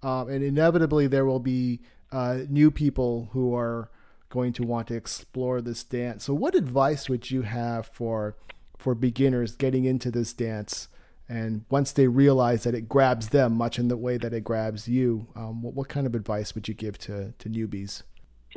um, 0.02 0.30
and 0.30 0.44
inevitably 0.44 1.06
there 1.06 1.26
will 1.26 1.40
be 1.40 1.82
uh, 2.12 2.40
new 2.50 2.72
people 2.72 3.30
who 3.34 3.56
are 3.56 3.92
going 4.30 4.52
to 4.54 4.64
want 4.64 4.88
to 4.88 4.96
explore 4.96 5.62
this 5.62 5.84
dance. 5.84 6.24
So, 6.24 6.34
what 6.34 6.56
advice 6.56 7.08
would 7.08 7.30
you 7.30 7.44
have 7.44 7.86
for 7.86 8.36
for 8.80 8.96
beginners 8.96 9.56
getting 9.56 9.86
into 9.86 10.10
this 10.10 10.34
dance? 10.34 10.88
And 11.30 11.66
once 11.70 11.92
they 11.94 12.08
realize 12.08 12.64
that 12.64 12.76
it 12.76 12.88
grabs 12.90 13.30
them, 13.30 13.54
much 13.54 13.80
in 13.80 13.88
the 13.88 13.98
way 13.98 14.18
that 14.18 14.34
it 14.34 14.44
grabs 14.44 14.88
you, 14.88 15.28
um, 15.36 15.62
what, 15.62 15.74
what 15.74 15.88
kind 15.90 16.06
of 16.06 16.16
advice 16.16 16.54
would 16.54 16.68
you 16.68 16.74
give 16.74 16.98
to, 17.00 17.34
to 17.40 17.50
newbies? 17.50 18.04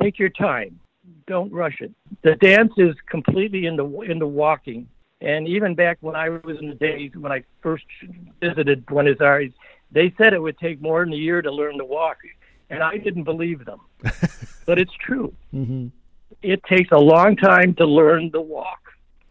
take 0.01 0.19
your 0.19 0.29
time. 0.29 0.79
Don't 1.25 1.51
rush 1.51 1.77
it. 1.81 1.91
The 2.21 2.35
dance 2.35 2.71
is 2.77 2.95
completely 3.09 3.65
in 3.65 3.77
the 3.77 3.85
in 4.01 4.19
the 4.19 4.27
walking. 4.27 4.87
And 5.21 5.47
even 5.47 5.73
back 5.73 5.97
when 6.01 6.15
I 6.15 6.29
was 6.29 6.57
in 6.61 6.69
the 6.69 6.75
days 6.75 7.11
when 7.15 7.31
I 7.31 7.43
first 7.63 7.85
visited 8.39 8.85
Buenos 8.85 9.17
Aires, 9.21 9.51
they 9.91 10.13
said 10.17 10.33
it 10.33 10.39
would 10.41 10.59
take 10.59 10.79
more 10.81 11.03
than 11.03 11.13
a 11.13 11.17
year 11.17 11.41
to 11.41 11.51
learn 11.51 11.77
to 11.79 11.85
walk, 11.85 12.17
and 12.69 12.83
I 12.83 12.97
didn't 12.97 13.23
believe 13.23 13.65
them. 13.65 13.79
but 14.67 14.77
it's 14.77 14.93
true. 14.99 15.33
Mm-hmm. 15.53 15.87
It 16.43 16.61
takes 16.65 16.91
a 16.91 16.99
long 16.99 17.35
time 17.35 17.73
to 17.75 17.85
learn 17.85 18.29
the 18.31 18.41
walk, 18.41 18.81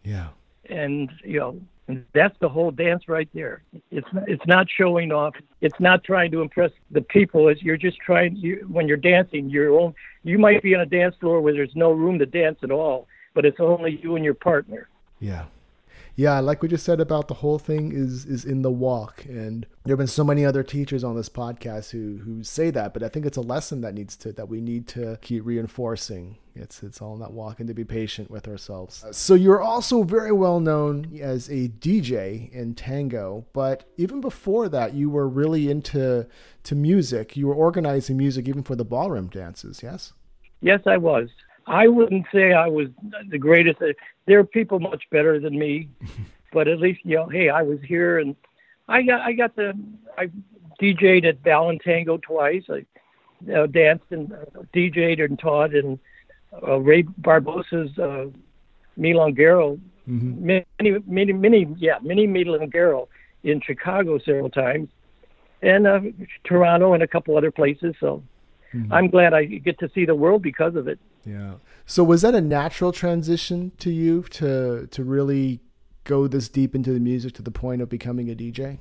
Yeah. 0.03 0.29
and 0.69 1.09
you 1.23 1.39
know 1.39 1.61
and 1.87 2.05
that's 2.13 2.35
the 2.39 2.49
whole 2.49 2.71
dance 2.71 3.07
right 3.07 3.29
there. 3.33 3.63
It's 3.91 4.07
it's 4.27 4.45
not 4.45 4.67
showing 4.69 5.11
off. 5.11 5.35
It's 5.61 5.79
not 5.79 6.03
trying 6.03 6.31
to 6.31 6.41
impress 6.41 6.71
the 6.91 7.01
people. 7.01 7.47
It's 7.47 7.61
you're 7.61 7.77
just 7.77 7.97
trying. 7.99 8.35
You, 8.35 8.67
when 8.69 8.87
you're 8.87 8.97
dancing, 8.97 9.49
you're 9.49 9.77
own. 9.79 9.93
You 10.23 10.37
might 10.37 10.61
be 10.61 10.75
on 10.75 10.81
a 10.81 10.85
dance 10.85 11.15
floor 11.19 11.39
where 11.41 11.53
there's 11.53 11.75
no 11.75 11.91
room 11.91 12.19
to 12.19 12.25
dance 12.25 12.59
at 12.63 12.71
all, 12.71 13.07
but 13.33 13.45
it's 13.45 13.59
only 13.59 13.99
you 14.03 14.15
and 14.15 14.25
your 14.25 14.33
partner. 14.33 14.89
Yeah. 15.19 15.45
Yeah, 16.17 16.39
like 16.39 16.63
we 16.63 16.67
just 16.67 16.83
said 16.83 16.99
about 16.99 17.27
the 17.27 17.35
whole 17.35 17.59
thing 17.59 17.91
is 17.91 18.25
is 18.25 18.43
in 18.43 18.63
the 18.63 18.71
walk, 18.71 19.23
and 19.25 19.67
there 19.83 19.93
have 19.93 19.99
been 19.99 20.07
so 20.07 20.23
many 20.23 20.43
other 20.43 20.63
teachers 20.63 21.03
on 21.03 21.15
this 21.15 21.29
podcast 21.29 21.91
who 21.91 22.17
who 22.17 22.43
say 22.43 22.71
that, 22.71 22.91
but 22.91 23.03
I 23.03 23.07
think 23.07 23.27
it's 23.27 23.37
a 23.37 23.41
lesson 23.41 23.81
that 23.81 23.93
needs 23.93 24.17
to 24.17 24.31
that 24.33 24.49
we 24.49 24.59
need 24.59 24.87
to 24.89 25.19
keep 25.21 25.45
reinforcing. 25.45 26.37
It's 26.55 26.81
it's 26.81 27.03
all 27.03 27.13
in 27.13 27.19
that 27.19 27.33
walk 27.33 27.59
and 27.59 27.67
to 27.67 27.75
be 27.75 27.83
patient 27.83 28.31
with 28.31 28.47
ourselves. 28.47 29.03
Uh, 29.03 29.11
so 29.13 29.35
you're 29.35 29.61
also 29.61 30.01
very 30.01 30.31
well 30.31 30.59
known 30.59 31.19
as 31.21 31.49
a 31.49 31.69
DJ 31.69 32.51
in 32.51 32.73
tango, 32.73 33.45
but 33.53 33.87
even 33.97 34.19
before 34.19 34.69
that, 34.69 34.95
you 34.95 35.11
were 35.11 35.29
really 35.29 35.69
into 35.69 36.25
to 36.63 36.75
music. 36.75 37.37
You 37.37 37.45
were 37.45 37.53
organizing 37.53 38.17
music 38.17 38.47
even 38.47 38.63
for 38.63 38.75
the 38.75 38.83
ballroom 38.83 39.27
dances. 39.27 39.83
Yes. 39.83 40.13
Yes, 40.61 40.81
I 40.87 40.97
was. 40.97 41.29
I 41.67 41.87
wouldn't 41.87 42.25
say 42.33 42.53
I 42.53 42.67
was 42.67 42.87
the 43.29 43.37
greatest. 43.37 43.79
There 44.25 44.39
are 44.39 44.43
people 44.45 44.79
much 44.79 45.03
better 45.11 45.39
than 45.39 45.59
me, 45.59 45.89
but 46.53 46.67
at 46.67 46.79
least 46.79 47.01
you 47.03 47.17
know, 47.17 47.27
hey, 47.27 47.49
I 47.49 47.61
was 47.61 47.79
here 47.83 48.19
and 48.19 48.35
I 48.87 49.01
got 49.01 49.21
I 49.21 49.33
got 49.33 49.55
the 49.55 49.73
I 50.17 50.31
DJ'd 50.81 51.25
at 51.25 51.43
Balantango 51.43 52.21
twice. 52.21 52.63
I 52.69 52.85
uh, 53.53 53.67
danced 53.67 54.05
and 54.11 54.31
uh, 54.31 54.63
DJ'd 54.73 55.19
and 55.19 55.37
taught 55.37 55.75
and 55.75 55.99
uh, 56.65 56.77
Ray 56.79 57.03
Barbosa's 57.03 57.97
uh, 57.99 58.27
Milonguero, 58.97 59.79
mm-hmm. 60.09 60.45
many 60.79 60.99
many 61.05 61.33
many 61.33 61.75
yeah 61.77 61.99
many 62.01 62.27
Milonguero 62.27 63.07
in 63.43 63.61
Chicago 63.61 64.17
several 64.19 64.49
times, 64.49 64.89
and 65.61 65.85
uh, 65.85 65.99
Toronto 66.45 66.93
and 66.93 67.03
a 67.03 67.07
couple 67.07 67.37
other 67.37 67.51
places. 67.51 67.93
So 67.99 68.23
Mm-hmm. 68.73 68.93
I'm 68.93 69.09
glad 69.09 69.33
I 69.33 69.45
get 69.45 69.79
to 69.79 69.89
see 69.93 70.05
the 70.05 70.15
world 70.15 70.41
because 70.41 70.75
of 70.75 70.87
it. 70.87 70.99
Yeah. 71.25 71.53
So 71.85 72.03
was 72.03 72.21
that 72.21 72.35
a 72.35 72.41
natural 72.41 72.91
transition 72.91 73.71
to 73.79 73.89
you 73.89 74.23
to 74.23 74.87
to 74.87 75.03
really 75.03 75.61
go 76.03 76.27
this 76.27 76.49
deep 76.49 76.75
into 76.75 76.93
the 76.93 76.99
music 76.99 77.33
to 77.33 77.41
the 77.41 77.51
point 77.51 77.81
of 77.81 77.89
becoming 77.89 78.29
a 78.29 78.35
DJ? 78.35 78.79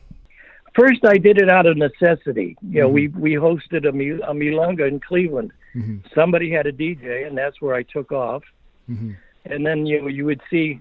First, 0.75 1.05
I 1.05 1.16
did 1.16 1.38
it 1.38 1.49
out 1.49 1.66
of 1.66 1.76
necessity. 1.76 2.57
You 2.62 2.83
know, 2.83 2.87
mm-hmm. 2.88 3.21
we 3.21 3.33
we 3.33 3.33
hosted 3.35 3.85
a, 3.85 3.88
a 3.88 4.35
milonga 4.35 4.87
in 4.88 5.00
Cleveland. 5.00 5.52
Mm-hmm. 5.75 5.99
Somebody 6.14 6.50
had 6.50 6.66
a 6.66 6.73
DJ, 6.73 7.26
and 7.26 7.37
that's 7.37 7.61
where 7.61 7.75
I 7.75 7.83
took 7.83 8.12
off. 8.12 8.43
Mm-hmm. 8.88 9.12
And 9.47 9.66
then 9.66 9.87
you 9.87 10.02
know, 10.02 10.09
you 10.09 10.25
would 10.25 10.40
see 10.50 10.81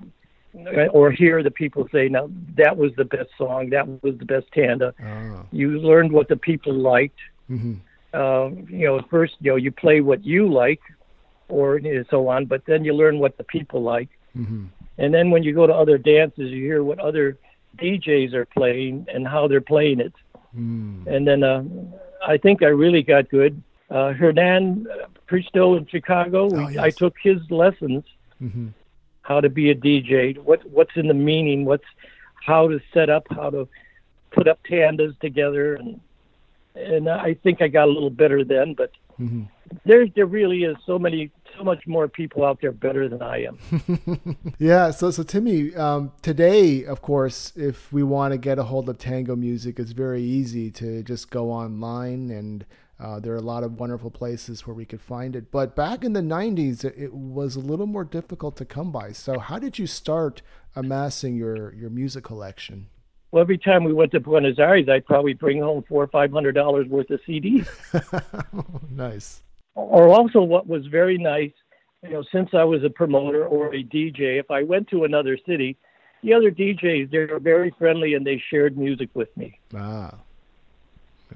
or 0.91 1.11
hear 1.11 1.43
the 1.43 1.51
people 1.51 1.87
say, 1.91 2.09
"Now 2.09 2.29
that 2.57 2.77
was 2.77 2.91
the 2.95 3.05
best 3.05 3.29
song. 3.37 3.69
That 3.69 3.87
was 4.03 4.17
the 4.17 4.25
best 4.25 4.47
tanda." 4.53 4.93
Oh. 5.03 5.45
You 5.51 5.79
learned 5.79 6.11
what 6.11 6.27
the 6.27 6.37
people 6.37 6.73
liked. 6.73 7.19
Mm-hmm 7.49 7.75
uh, 8.15 8.49
you 8.69 8.85
know, 8.85 9.01
first, 9.09 9.35
you 9.39 9.51
know, 9.51 9.55
you 9.57 9.71
play 9.71 10.01
what 10.01 10.25
you 10.25 10.47
like, 10.47 10.81
or 11.49 11.77
you 11.77 11.95
know, 11.95 12.03
so 12.09 12.27
on, 12.27 12.45
but 12.45 12.65
then 12.65 12.83
you 12.85 12.93
learn 12.93 13.19
what 13.19 13.37
the 13.37 13.43
people 13.43 13.81
like. 13.81 14.09
Mm-hmm. 14.35 14.65
And 14.97 15.13
then 15.13 15.29
when 15.29 15.43
you 15.43 15.53
go 15.53 15.67
to 15.67 15.73
other 15.73 15.97
dances, 15.97 16.51
you 16.51 16.63
hear 16.63 16.83
what 16.83 16.99
other 16.99 17.37
DJs 17.77 18.33
are 18.33 18.45
playing 18.45 19.05
and 19.13 19.27
how 19.27 19.47
they're 19.47 19.61
playing 19.61 19.99
it. 19.99 20.13
Mm. 20.57 21.05
And 21.07 21.27
then 21.27 21.43
uh, 21.43 21.63
I 22.25 22.37
think 22.37 22.63
I 22.63 22.67
really 22.67 23.03
got 23.03 23.29
good. 23.29 23.61
Uh, 23.89 24.13
Hernan 24.13 24.87
Cristo 25.27 25.75
in 25.75 25.85
Chicago, 25.87 26.49
oh, 26.51 26.69
yes. 26.69 26.77
I 26.77 26.89
took 26.89 27.15
his 27.21 27.39
lessons 27.51 28.03
mm-hmm. 28.41 28.69
how 29.21 29.41
to 29.41 29.49
be 29.49 29.69
a 29.69 29.75
DJ, 29.75 30.37
what 30.39 30.65
what's 30.69 30.95
in 30.95 31.07
the 31.07 31.13
meaning, 31.13 31.65
what's 31.65 31.85
how 32.45 32.67
to 32.67 32.79
set 32.93 33.09
up, 33.09 33.27
how 33.29 33.49
to 33.49 33.67
put 34.31 34.47
up 34.47 34.59
tandas 34.63 35.19
together, 35.19 35.75
and 35.75 35.99
and 36.75 37.09
I 37.09 37.35
think 37.35 37.61
I 37.61 37.67
got 37.67 37.87
a 37.87 37.91
little 37.91 38.09
better 38.09 38.43
then. 38.43 38.73
But 38.73 38.91
mm-hmm. 39.19 39.43
there, 39.85 40.07
there 40.15 40.25
really 40.25 40.63
is 40.63 40.75
so 40.85 40.99
many, 40.99 41.31
so 41.57 41.63
much 41.63 41.87
more 41.87 42.07
people 42.07 42.45
out 42.45 42.59
there 42.61 42.71
better 42.71 43.07
than 43.07 43.21
I 43.21 43.45
am. 43.45 44.37
yeah. 44.59 44.91
So, 44.91 45.11
so 45.11 45.23
Timmy, 45.23 45.75
um, 45.75 46.11
today, 46.21 46.83
of 46.83 47.01
course, 47.01 47.53
if 47.55 47.91
we 47.91 48.03
want 48.03 48.33
to 48.33 48.37
get 48.37 48.59
a 48.59 48.63
hold 48.63 48.89
of 48.89 48.97
tango 48.97 49.35
music, 49.35 49.79
it's 49.79 49.91
very 49.91 50.21
easy 50.21 50.71
to 50.71 51.03
just 51.03 51.29
go 51.29 51.51
online 51.51 52.29
and. 52.29 52.65
Uh, 52.97 53.19
there 53.19 53.33
are 53.33 53.35
a 53.35 53.41
lot 53.41 53.61
of 53.61 53.77
wonderful 53.77 54.09
places 54.09 54.65
where 54.65 54.73
we 54.73 54.85
could 54.85 55.01
find 55.01 55.35
it. 55.35 55.51
But 55.51 55.75
back 55.75 56.05
in 56.05 56.13
the 56.13 56.21
90s, 56.21 56.85
it, 56.85 56.93
it 56.97 57.13
was 57.13 57.57
a 57.57 57.59
little 57.59 57.87
more 57.87 58.05
difficult 58.05 58.55
to 58.55 58.63
come 58.63 58.89
by. 58.89 59.11
So, 59.11 59.37
how 59.37 59.59
did 59.59 59.77
you 59.77 59.85
start 59.85 60.41
amassing 60.77 61.35
your, 61.35 61.75
your 61.75 61.89
music 61.89 62.23
collection? 62.23 62.87
Well, 63.31 63.41
every 63.41 63.57
time 63.57 63.83
we 63.83 63.93
went 63.93 64.11
to 64.11 64.19
Buenos 64.19 64.59
Aires, 64.59 64.87
I'd 64.89 65.05
probably 65.05 65.33
bring 65.33 65.61
home 65.61 65.83
four 65.87 66.03
or 66.03 66.07
five 66.07 66.31
hundred 66.31 66.53
dollars 66.53 66.87
worth 66.87 67.09
of 67.09 67.19
CDs. 67.27 67.67
nice. 68.91 69.41
Or 69.75 70.07
also, 70.07 70.41
what 70.41 70.67
was 70.67 70.85
very 70.87 71.17
nice, 71.17 71.51
you 72.01 72.11
know, 72.11 72.23
since 72.31 72.49
I 72.53 72.63
was 72.63 72.83
a 72.83 72.89
promoter 72.89 73.45
or 73.45 73.73
a 73.75 73.83
DJ, 73.83 74.39
if 74.39 74.49
I 74.49 74.63
went 74.63 74.87
to 74.89 75.03
another 75.03 75.37
city, 75.45 75.77
the 76.23 76.33
other 76.33 76.49
DJs 76.49 77.11
they 77.11 77.25
were 77.25 77.39
very 77.39 77.73
friendly 77.77 78.13
and 78.13 78.25
they 78.25 78.41
shared 78.49 78.77
music 78.77 79.09
with 79.13 79.35
me. 79.35 79.59
Ah, 79.75 80.15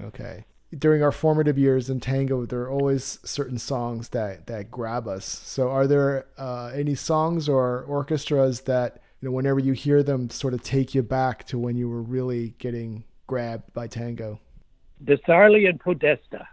okay. 0.00 0.44
During 0.76 1.02
our 1.02 1.12
formative 1.12 1.58
years 1.58 1.90
in 1.90 2.00
tango, 2.00 2.46
there 2.46 2.60
are 2.60 2.70
always 2.70 3.18
certain 3.24 3.58
songs 3.58 4.10
that 4.10 4.46
that 4.46 4.70
grab 4.70 5.06
us. 5.06 5.26
So, 5.26 5.68
are 5.68 5.86
there 5.86 6.26
uh, 6.38 6.70
any 6.74 6.94
songs 6.94 7.48
or 7.48 7.82
orchestras 7.82 8.62
that 8.62 9.02
you 9.20 9.28
know, 9.28 9.32
whenever 9.32 9.60
you 9.60 9.72
hear 9.72 10.02
them 10.02 10.30
sort 10.30 10.54
of 10.54 10.62
take 10.62 10.94
you 10.94 11.02
back 11.02 11.44
to 11.46 11.58
when 11.58 11.76
you 11.76 11.88
were 11.88 12.02
really 12.02 12.54
getting 12.58 13.04
grabbed 13.26 13.72
by 13.74 13.86
tango? 13.86 14.40
Di 15.04 15.16
Sarli 15.28 15.68
and 15.68 15.78
Podesta. 15.78 16.48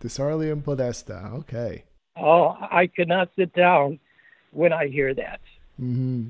Di 0.00 0.08
Sarli 0.08 0.52
and 0.52 0.64
Podesta. 0.64 1.30
Okay. 1.34 1.84
Oh, 2.16 2.56
I 2.60 2.86
cannot 2.86 3.30
sit 3.36 3.52
down 3.52 3.98
when 4.52 4.72
I 4.72 4.86
hear 4.86 5.12
that. 5.14 5.40
Mm-hmm. 5.80 6.28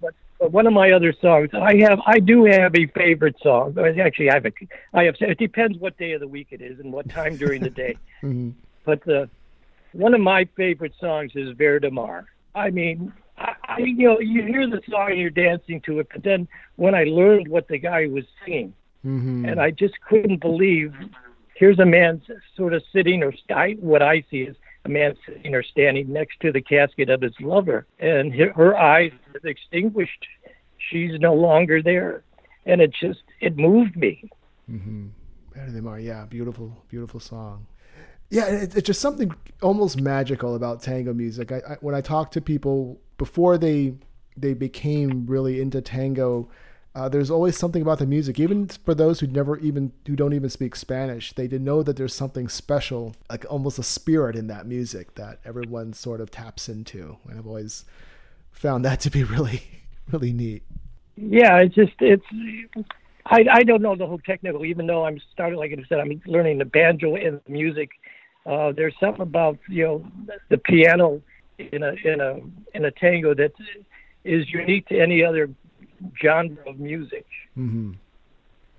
But, 0.00 0.14
but 0.38 0.52
one 0.52 0.68
of 0.68 0.72
my 0.72 0.92
other 0.92 1.12
songs, 1.20 1.50
I 1.52 1.76
have, 1.78 2.00
I 2.06 2.20
do 2.20 2.44
have 2.44 2.74
a 2.76 2.86
favorite 2.86 3.36
song. 3.42 3.76
Actually, 3.78 4.30
I 4.30 4.34
have 4.34 4.46
a, 4.46 4.52
I 4.94 5.04
have. 5.04 5.16
It 5.20 5.38
depends 5.38 5.78
what 5.78 5.98
day 5.98 6.12
of 6.12 6.20
the 6.20 6.28
week 6.28 6.48
it 6.50 6.62
is 6.62 6.78
and 6.78 6.92
what 6.92 7.08
time 7.08 7.36
during 7.36 7.62
the 7.62 7.70
day. 7.70 7.96
mm-hmm. 8.22 8.50
But 8.84 9.08
uh, 9.08 9.26
one 9.92 10.14
of 10.14 10.20
my 10.20 10.44
favorite 10.56 10.94
songs 11.00 11.32
is 11.34 11.56
Verdemar. 11.56 12.26
I 12.54 12.70
mean, 12.70 13.12
I, 13.68 13.78
you 13.78 14.08
know, 14.08 14.20
you 14.20 14.42
hear 14.42 14.68
the 14.68 14.80
song 14.88 15.10
and 15.10 15.20
you're 15.20 15.30
dancing 15.30 15.80
to 15.82 16.00
it, 16.00 16.08
but 16.12 16.22
then 16.22 16.48
when 16.76 16.94
I 16.94 17.04
learned 17.04 17.48
what 17.48 17.68
the 17.68 17.78
guy 17.78 18.06
was 18.06 18.24
singing, 18.44 18.74
mm-hmm. 19.04 19.44
and 19.44 19.60
I 19.60 19.70
just 19.70 19.94
couldn't 20.08 20.40
believe, 20.40 20.94
here's 21.54 21.78
a 21.78 21.86
man 21.86 22.22
sort 22.56 22.74
of 22.74 22.82
sitting, 22.92 23.22
or 23.22 23.32
I, 23.54 23.72
what 23.80 24.02
I 24.02 24.24
see 24.30 24.42
is 24.42 24.56
a 24.84 24.88
man 24.88 25.16
sitting 25.26 25.54
or 25.54 25.62
standing 25.62 26.12
next 26.12 26.40
to 26.40 26.52
the 26.52 26.60
casket 26.60 27.10
of 27.10 27.20
his 27.20 27.34
lover, 27.40 27.86
and 27.98 28.32
her 28.34 28.76
eyes 28.76 29.12
have 29.32 29.44
extinguished. 29.44 30.26
She's 30.90 31.18
no 31.18 31.34
longer 31.34 31.82
there, 31.82 32.22
and 32.64 32.80
it 32.80 32.92
just 32.92 33.22
it 33.40 33.56
moved 33.56 33.96
me. 33.96 34.30
Mm-hmm. 34.70 35.08
Verdemar, 35.56 36.04
yeah, 36.04 36.24
beautiful, 36.26 36.84
beautiful 36.88 37.18
song. 37.18 37.66
Yeah, 38.30 38.46
it, 38.46 38.76
it's 38.76 38.86
just 38.86 39.00
something 39.00 39.32
almost 39.62 40.00
magical 40.00 40.54
about 40.54 40.82
tango 40.82 41.14
music. 41.14 41.52
I, 41.52 41.56
I, 41.56 41.76
when 41.80 41.94
I 41.94 42.00
talk 42.00 42.30
to 42.32 42.40
people 42.40 43.00
before 43.18 43.58
they 43.58 43.94
they 44.36 44.54
became 44.54 45.26
really 45.26 45.60
into 45.60 45.80
tango, 45.80 46.48
uh, 46.94 47.08
there's 47.08 47.30
always 47.30 47.56
something 47.56 47.82
about 47.82 47.98
the 47.98 48.06
music. 48.06 48.38
Even 48.38 48.68
for 48.68 48.94
those 48.94 49.20
who 49.20 49.26
never 49.26 49.58
even 49.58 49.92
who 50.06 50.16
don't 50.16 50.32
even 50.32 50.50
speak 50.50 50.76
Spanish, 50.76 51.32
they 51.32 51.46
did 51.46 51.62
know 51.62 51.82
that 51.82 51.96
there's 51.96 52.14
something 52.14 52.48
special, 52.48 53.14
like 53.30 53.44
almost 53.50 53.78
a 53.78 53.82
spirit 53.82 54.36
in 54.36 54.46
that 54.48 54.66
music 54.66 55.14
that 55.14 55.40
everyone 55.44 55.92
sort 55.92 56.20
of 56.20 56.30
taps 56.30 56.68
into. 56.68 57.16
And 57.28 57.38
I've 57.38 57.46
always 57.46 57.84
found 58.50 58.84
that 58.84 59.00
to 59.00 59.10
be 59.10 59.24
really 59.36 59.62
really 60.10 60.32
neat. 60.32 60.62
Yeah, 61.16 61.58
it's 61.58 61.74
just 61.74 61.94
it's. 62.00 62.26
I, 63.28 63.44
I 63.50 63.62
don't 63.64 63.82
know 63.82 63.96
the 63.96 64.06
whole 64.06 64.20
technical, 64.20 64.64
even 64.64 64.86
though 64.86 65.04
I'm 65.04 65.18
starting, 65.32 65.58
like 65.58 65.72
I 65.72 65.82
said, 65.88 65.98
I'm 65.98 66.22
learning 66.26 66.58
the 66.58 66.64
banjo 66.64 67.16
and 67.16 67.40
the 67.44 67.52
music 67.52 67.90
uh, 68.46 68.72
there's 68.72 68.94
something 69.00 69.22
about 69.22 69.58
you 69.68 69.84
know 69.84 70.06
the 70.50 70.58
piano 70.58 71.20
in 71.58 71.82
a 71.82 71.92
in 72.04 72.20
a 72.20 72.40
in 72.74 72.84
a 72.84 72.90
tango 72.90 73.34
that 73.34 73.52
is 74.24 74.50
unique 74.50 74.88
to 74.88 74.98
any 74.98 75.22
other 75.24 75.50
genre 76.20 76.56
of 76.66 76.78
music. 76.78 77.26
Mm-hmm. 77.56 77.92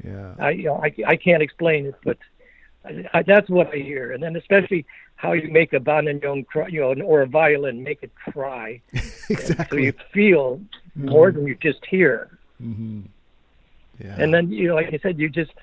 Yeah, 0.04 0.34
I 0.40 0.52
you 0.52 0.66
know 0.66 0.82
I, 0.84 0.94
I 1.06 1.16
can't 1.16 1.42
explain 1.42 1.88
it, 1.88 1.96
but 2.04 2.18
I, 2.86 3.06
I, 3.14 3.24
that's 3.24 3.50
what 3.50 3.74
I 3.74 3.78
hear, 3.78 4.12
and 4.12 4.22
then 4.22 4.36
especially 4.36 4.86
how 5.16 5.32
you 5.32 5.50
make 5.50 5.74
a 5.74 5.80
bandoneon 5.80 6.46
cry, 6.46 6.68
you 6.68 6.82
know, 6.82 7.06
or 7.06 7.22
a 7.22 7.28
violin 7.28 7.82
make 7.84 8.04
it 8.04 8.14
cry, 8.16 8.80
exactly. 9.30 9.66
so 9.70 9.84
you 9.84 9.94
feel 10.14 10.58
mm-hmm. 10.58 11.10
more 11.10 11.32
than 11.32 11.48
you 11.48 11.56
just 11.56 11.84
hear. 11.86 12.38
Mm-hmm. 12.62 13.02
Yeah. 14.00 14.16
And 14.20 14.32
then 14.32 14.52
you 14.52 14.68
know, 14.68 14.76
like 14.76 14.94
I 14.94 15.00
said, 15.00 15.18
you 15.18 15.30
just 15.30 15.54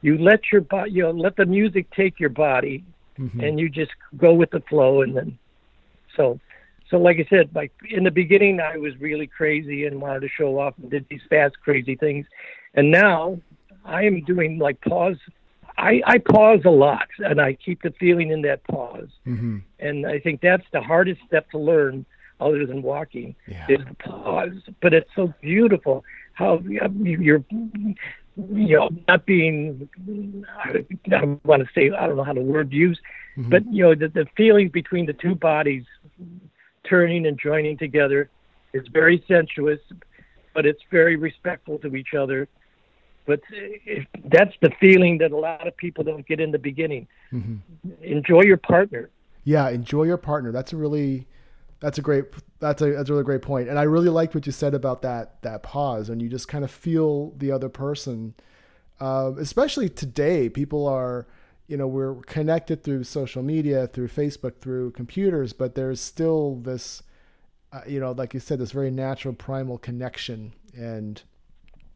you 0.00 0.16
let 0.16 0.50
your 0.50 0.62
body, 0.62 0.92
you 0.92 1.02
know, 1.02 1.10
let 1.10 1.36
the 1.36 1.44
music 1.44 1.90
take 1.90 2.18
your 2.18 2.30
body, 2.30 2.82
mm-hmm. 3.18 3.40
and 3.40 3.60
you 3.60 3.68
just 3.68 3.92
go 4.16 4.32
with 4.32 4.50
the 4.50 4.60
flow 4.60 5.02
and 5.02 5.14
then 5.14 5.38
so 6.16 6.40
so 6.92 6.98
like 6.98 7.16
I 7.18 7.26
said, 7.28 7.48
like 7.54 7.72
in 7.88 8.04
the 8.04 8.10
beginning 8.10 8.60
I 8.60 8.76
was 8.76 8.96
really 9.00 9.26
crazy 9.26 9.86
and 9.86 10.00
wanted 10.00 10.20
to 10.20 10.28
show 10.28 10.60
off 10.60 10.74
and 10.80 10.90
did 10.90 11.06
these 11.08 11.22
fast 11.28 11.58
crazy 11.62 11.96
things. 11.96 12.26
And 12.74 12.90
now 12.90 13.40
I 13.84 14.04
am 14.04 14.22
doing 14.24 14.58
like 14.58 14.78
pause 14.82 15.16
I, 15.78 16.02
I 16.06 16.18
pause 16.18 16.60
a 16.66 16.70
lot 16.70 17.08
and 17.18 17.40
I 17.40 17.54
keep 17.54 17.80
the 17.82 17.92
feeling 17.98 18.30
in 18.30 18.42
that 18.42 18.62
pause. 18.64 19.08
Mm-hmm. 19.26 19.58
And 19.80 20.06
I 20.06 20.18
think 20.20 20.42
that's 20.42 20.66
the 20.70 20.82
hardest 20.82 21.22
step 21.26 21.50
to 21.52 21.58
learn 21.58 22.04
other 22.40 22.66
than 22.66 22.82
walking 22.82 23.34
Yeah. 23.48 23.64
is 23.70 23.80
the 23.88 23.94
pause. 23.94 24.52
But 24.82 24.92
it's 24.92 25.08
so 25.16 25.32
beautiful 25.40 26.04
how 26.34 26.58
you're, 26.58 27.42
you 27.50 27.96
know, 28.36 28.90
not 29.08 29.24
being, 29.24 29.88
I 30.62 30.84
don't 31.08 31.42
want 31.44 31.66
to 31.66 31.68
say, 31.74 31.90
I 31.90 32.06
don't 32.06 32.16
know 32.16 32.24
how 32.24 32.34
the 32.34 32.42
word 32.42 32.70
use, 32.70 33.00
Mhm. 33.38 33.48
but, 33.48 33.62
you 33.72 33.82
know, 33.82 33.94
the, 33.94 34.08
the 34.08 34.26
feelings 34.36 34.70
between 34.72 35.06
the 35.06 35.14
two 35.14 35.34
bodies 35.34 35.84
turning 36.88 37.26
and 37.26 37.38
joining 37.38 37.76
together 37.78 38.30
is 38.72 38.86
very 38.88 39.22
sensuous, 39.28 39.80
but 40.54 40.66
it's 40.66 40.82
very 40.90 41.16
respectful 41.16 41.78
to 41.78 41.94
each 41.96 42.14
other. 42.14 42.48
But 43.26 43.40
if, 43.50 44.06
that's 44.24 44.54
the 44.60 44.70
feeling 44.80 45.18
that 45.18 45.30
a 45.32 45.36
lot 45.36 45.66
of 45.66 45.76
people 45.76 46.02
don't 46.02 46.26
get 46.26 46.40
in 46.40 46.50
the 46.50 46.58
beginning. 46.58 47.06
Mhm. 47.32 47.60
Enjoy 48.02 48.42
your 48.42 48.56
partner. 48.56 49.10
Yeah, 49.44 49.68
enjoy 49.70 50.04
your 50.04 50.16
partner. 50.16 50.52
That's 50.52 50.72
a 50.72 50.76
really 50.76 51.26
that's 51.80 51.98
a 51.98 52.02
great 52.02 52.26
that's 52.60 52.80
a 52.80 52.92
that's 52.92 53.10
a 53.10 53.12
really 53.12 53.24
great 53.24 53.42
point. 53.42 53.68
And 53.68 53.78
I 53.78 53.82
really 53.82 54.08
liked 54.08 54.34
what 54.34 54.46
you 54.46 54.52
said 54.52 54.74
about 54.74 55.02
that 55.02 55.42
that 55.42 55.62
pause 55.62 56.08
and 56.08 56.20
you 56.22 56.28
just 56.28 56.48
kind 56.48 56.64
of 56.64 56.70
feel 56.70 57.32
the 57.36 57.50
other 57.52 57.68
person. 57.68 58.34
Uh, 59.00 59.32
especially 59.38 59.88
today, 59.88 60.48
people 60.48 60.86
are 60.86 61.26
you 61.72 61.78
know 61.78 61.86
we're 61.86 62.16
connected 62.26 62.84
through 62.84 63.02
social 63.02 63.42
media, 63.42 63.86
through 63.86 64.08
Facebook, 64.08 64.58
through 64.60 64.90
computers, 64.90 65.54
but 65.54 65.74
there's 65.74 66.02
still 66.02 66.56
this 66.56 67.02
uh, 67.72 67.80
you 67.86 67.98
know 67.98 68.12
like 68.12 68.34
you 68.34 68.40
said 68.40 68.58
this 68.58 68.72
very 68.72 68.90
natural 68.90 69.32
primal 69.32 69.78
connection 69.78 70.52
and 70.76 71.22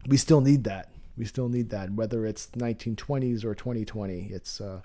we 0.09 0.16
still 0.16 0.40
need 0.40 0.64
that. 0.64 0.88
We 1.18 1.26
still 1.26 1.50
need 1.50 1.68
that 1.71 1.92
whether 1.92 2.25
it's 2.25 2.47
1920s 2.52 3.45
or 3.45 3.54
2020. 3.54 4.30
It's 4.33 4.62
uh 4.62 4.80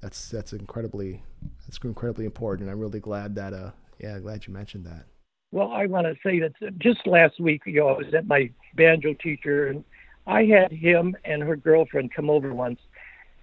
that's 0.00 0.30
that's 0.30 0.54
incredibly 0.54 1.22
that's 1.66 1.76
incredibly 1.84 2.24
important. 2.24 2.70
I'm 2.70 2.80
really 2.80 3.00
glad 3.00 3.34
that 3.34 3.52
uh 3.52 3.72
yeah 3.98 4.18
glad 4.18 4.46
you 4.46 4.54
mentioned 4.54 4.86
that. 4.86 5.04
Well, 5.50 5.70
I 5.70 5.84
want 5.84 6.06
to 6.06 6.14
say 6.26 6.40
that 6.40 6.78
just 6.78 7.06
last 7.06 7.38
week, 7.38 7.64
you 7.66 7.80
know, 7.80 7.88
I 7.88 7.98
was 7.98 8.14
at 8.14 8.26
my 8.26 8.50
banjo 8.74 9.12
teacher, 9.12 9.66
and 9.66 9.84
I 10.26 10.44
had 10.44 10.72
him 10.72 11.14
and 11.26 11.42
her 11.42 11.56
girlfriend 11.56 12.14
come 12.14 12.30
over 12.30 12.54
once, 12.54 12.80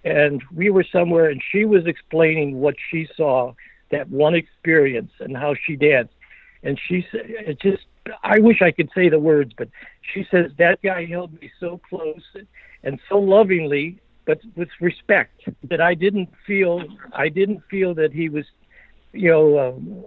and 0.04 0.42
we 0.54 0.70
were 0.70 0.84
somewhere, 0.84 1.26
and 1.30 1.42
she 1.52 1.64
was 1.64 1.86
explaining 1.86 2.60
what 2.60 2.74
she 2.90 3.08
saw, 3.16 3.54
that 3.90 4.08
one 4.08 4.34
experience, 4.34 5.12
and 5.20 5.36
how 5.36 5.54
she 5.64 5.76
danced, 5.76 6.14
and 6.62 6.78
she 6.86 7.06
said, 7.10 7.22
"It 7.26 7.60
just." 7.60 7.82
I 8.24 8.38
wish 8.38 8.62
I 8.62 8.70
could 8.70 8.90
say 8.94 9.08
the 9.10 9.18
words, 9.18 9.52
but 9.56 9.68
she 10.12 10.26
says 10.30 10.50
that 10.56 10.80
guy 10.82 11.04
held 11.04 11.38
me 11.40 11.50
so 11.60 11.78
close 11.88 12.22
and 12.82 12.98
so 13.10 13.18
lovingly, 13.18 14.00
but 14.24 14.40
with 14.56 14.70
respect, 14.80 15.42
that 15.64 15.80
I 15.82 15.94
didn't 15.94 16.30
feel 16.46 16.82
I 17.12 17.28
didn't 17.28 17.62
feel 17.70 17.94
that 17.96 18.10
he 18.12 18.30
was, 18.30 18.46
you 19.12 19.30
know, 19.30 19.58
um, 19.58 20.04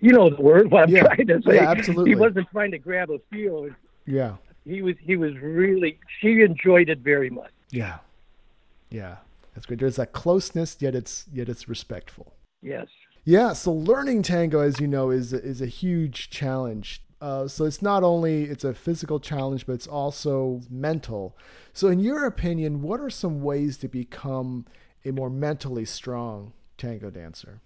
you 0.00 0.12
know 0.12 0.30
the 0.30 0.40
word 0.40 0.70
what 0.70 0.84
I'm 0.84 0.90
Yeah. 0.90 1.02
trying 1.02 1.26
to 1.26 1.42
say. 1.42 1.56
Yeah, 1.56 1.70
absolutely. 1.70 2.10
He 2.12 2.14
wasn't 2.14 2.48
trying 2.52 2.70
to 2.70 2.78
grab 2.78 3.10
a 3.10 3.18
feel. 3.30 3.68
Yeah, 4.06 4.36
He 4.64 4.80
was 4.80 4.94
he 5.00 5.16
was 5.16 5.36
really 5.38 5.98
she 6.20 6.42
enjoyed 6.42 6.88
it 6.88 7.00
very 7.00 7.30
much. 7.30 7.50
yeah, 7.70 7.98
yeah. 8.92 9.16
That's 9.54 9.66
great. 9.66 9.80
There's 9.80 9.96
that 9.96 10.12
closeness, 10.12 10.76
yet 10.80 10.94
it's 10.94 11.26
yet 11.32 11.48
it's 11.48 11.68
respectful. 11.68 12.34
Yes. 12.62 12.86
Yeah. 13.24 13.52
So 13.52 13.72
learning 13.72 14.22
tango, 14.22 14.60
as 14.60 14.80
you 14.80 14.86
know, 14.86 15.10
is 15.10 15.32
is 15.32 15.60
a 15.60 15.66
huge 15.66 16.30
challenge. 16.30 17.02
Uh, 17.20 17.46
so 17.46 17.64
it's 17.64 17.80
not 17.80 18.02
only 18.02 18.44
it's 18.44 18.64
a 18.64 18.74
physical 18.74 19.20
challenge, 19.20 19.66
but 19.66 19.74
it's 19.74 19.86
also 19.86 20.60
mental. 20.68 21.36
So, 21.72 21.86
in 21.86 22.00
your 22.00 22.26
opinion, 22.26 22.82
what 22.82 23.00
are 23.00 23.10
some 23.10 23.42
ways 23.42 23.76
to 23.78 23.88
become 23.88 24.66
a 25.04 25.12
more 25.12 25.30
mentally 25.30 25.84
strong 25.84 26.52
tango 26.76 27.10
dancer? 27.10 27.60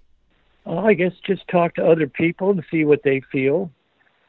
Well, 0.67 0.81
I 0.81 0.93
guess 0.93 1.13
just 1.25 1.49
talk 1.49 1.75
to 1.77 1.87
other 1.87 2.07
people 2.07 2.51
and 2.51 2.63
see 2.71 2.85
what 2.85 3.03
they 3.03 3.23
feel. 3.33 3.71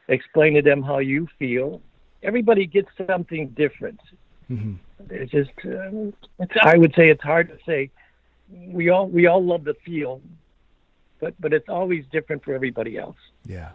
Explain 0.08 0.54
to 0.54 0.62
them 0.62 0.82
how 0.82 0.98
you 0.98 1.28
feel. 1.38 1.82
Everybody 2.22 2.64
gets 2.64 2.88
something 3.06 3.48
different. 3.50 4.00
Mm-hmm. 4.50 4.74
It's 5.10 5.30
just, 5.30 5.50
uh, 5.64 6.10
it's, 6.38 6.52
I 6.62 6.76
would 6.76 6.94
say 6.94 7.10
it's 7.10 7.22
hard 7.22 7.48
to 7.48 7.58
say. 7.66 7.90
We 8.50 8.88
all 8.88 9.08
we 9.08 9.26
all 9.26 9.44
love 9.44 9.64
the 9.64 9.74
feel, 9.84 10.22
but 11.20 11.34
but 11.38 11.52
it's 11.52 11.68
always 11.68 12.04
different 12.10 12.44
for 12.44 12.54
everybody 12.54 12.96
else. 12.96 13.16
Yeah. 13.44 13.70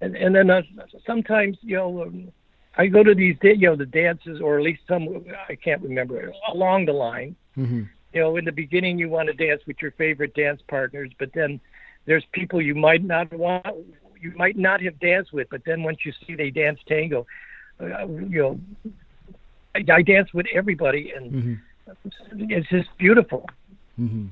And 0.00 0.16
and 0.16 0.34
then 0.34 0.50
uh, 0.50 0.62
sometimes 1.06 1.56
you 1.60 1.76
know 1.76 2.02
um, 2.02 2.32
I 2.76 2.86
go 2.86 3.02
to 3.02 3.14
these 3.14 3.36
you 3.42 3.68
know 3.68 3.76
the 3.76 3.86
dances 3.86 4.40
or 4.40 4.58
at 4.58 4.64
least 4.64 4.82
some 4.88 5.24
I 5.48 5.54
can't 5.54 5.82
remember 5.82 6.32
along 6.52 6.86
the 6.86 6.92
line. 6.92 7.36
Mm-hmm. 7.56 7.84
You 8.12 8.20
know, 8.20 8.36
in 8.36 8.44
the 8.44 8.52
beginning 8.52 8.98
you 8.98 9.08
want 9.08 9.28
to 9.28 9.34
dance 9.34 9.62
with 9.66 9.80
your 9.80 9.92
favorite 9.92 10.34
dance 10.34 10.60
partners, 10.66 11.10
but 11.18 11.32
then 11.32 11.60
there's 12.06 12.24
people 12.32 12.60
you 12.60 12.74
might 12.74 13.04
not 13.04 13.32
want 13.32 13.66
you 14.20 14.32
might 14.36 14.56
not 14.56 14.80
have 14.82 14.98
danced 14.98 15.32
with, 15.32 15.48
but 15.50 15.64
then 15.64 15.82
once 15.82 15.98
you 16.04 16.12
see 16.26 16.34
they 16.34 16.50
dance 16.50 16.80
tango, 16.88 17.26
uh, 17.80 18.06
you 18.06 18.42
know, 18.42 18.60
I, 19.88 19.92
I 19.94 20.02
dance 20.02 20.32
with 20.34 20.46
everybody, 20.54 21.12
and 21.16 21.32
Mm-hmm. 21.32 22.50
it's 22.50 22.68
just 22.68 22.88
beautiful. 22.98 23.48
Mm-hmm. 23.98 24.26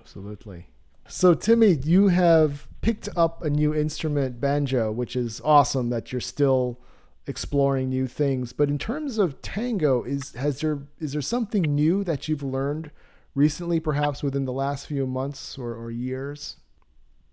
Absolutely. 0.00 0.66
So, 1.08 1.34
Timmy, 1.34 1.78
you 1.82 2.08
have 2.08 2.66
picked 2.82 3.08
up 3.16 3.42
a 3.44 3.50
new 3.50 3.74
instrument, 3.74 4.40
banjo, 4.40 4.92
which 4.92 5.16
is 5.16 5.40
awesome 5.44 5.90
that 5.90 6.12
you're 6.12 6.20
still 6.20 6.78
exploring 7.26 7.88
new 7.90 8.06
things. 8.06 8.52
But 8.52 8.68
in 8.68 8.78
terms 8.78 9.18
of 9.18 9.40
tango, 9.42 10.02
is 10.02 10.34
has 10.34 10.60
there 10.60 10.80
is 11.00 11.12
there 11.12 11.22
something 11.22 11.62
new 11.62 12.04
that 12.04 12.28
you've 12.28 12.42
learned 12.42 12.90
recently, 13.34 13.80
perhaps 13.80 14.22
within 14.22 14.44
the 14.44 14.52
last 14.52 14.86
few 14.86 15.06
months 15.06 15.58
or, 15.58 15.74
or 15.74 15.90
years? 15.90 16.56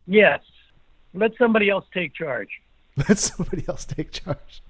Yes, 0.06 0.42
let 1.14 1.32
somebody 1.38 1.70
else 1.70 1.86
take 1.94 2.14
charge. 2.14 2.50
Let 3.10 3.20
somebody 3.20 3.64
else 3.68 3.86
take 3.86 4.12
charge. 4.12 4.64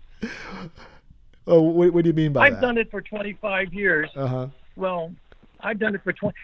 Oh, 1.47 1.61
what, 1.61 1.93
what 1.93 2.03
do 2.03 2.09
you 2.09 2.13
mean 2.13 2.33
by 2.33 2.41
that? 2.41 2.55
I've 2.55 2.61
that? 2.61 2.67
done 2.67 2.77
it 2.77 2.91
for 2.91 3.01
25 3.01 3.73
years. 3.73 4.09
Uh 4.15 4.27
huh. 4.27 4.47
Well, 4.75 5.13
I've 5.61 5.79
done 5.79 5.95
it 5.95 6.03
for 6.03 6.13
20. 6.13 6.35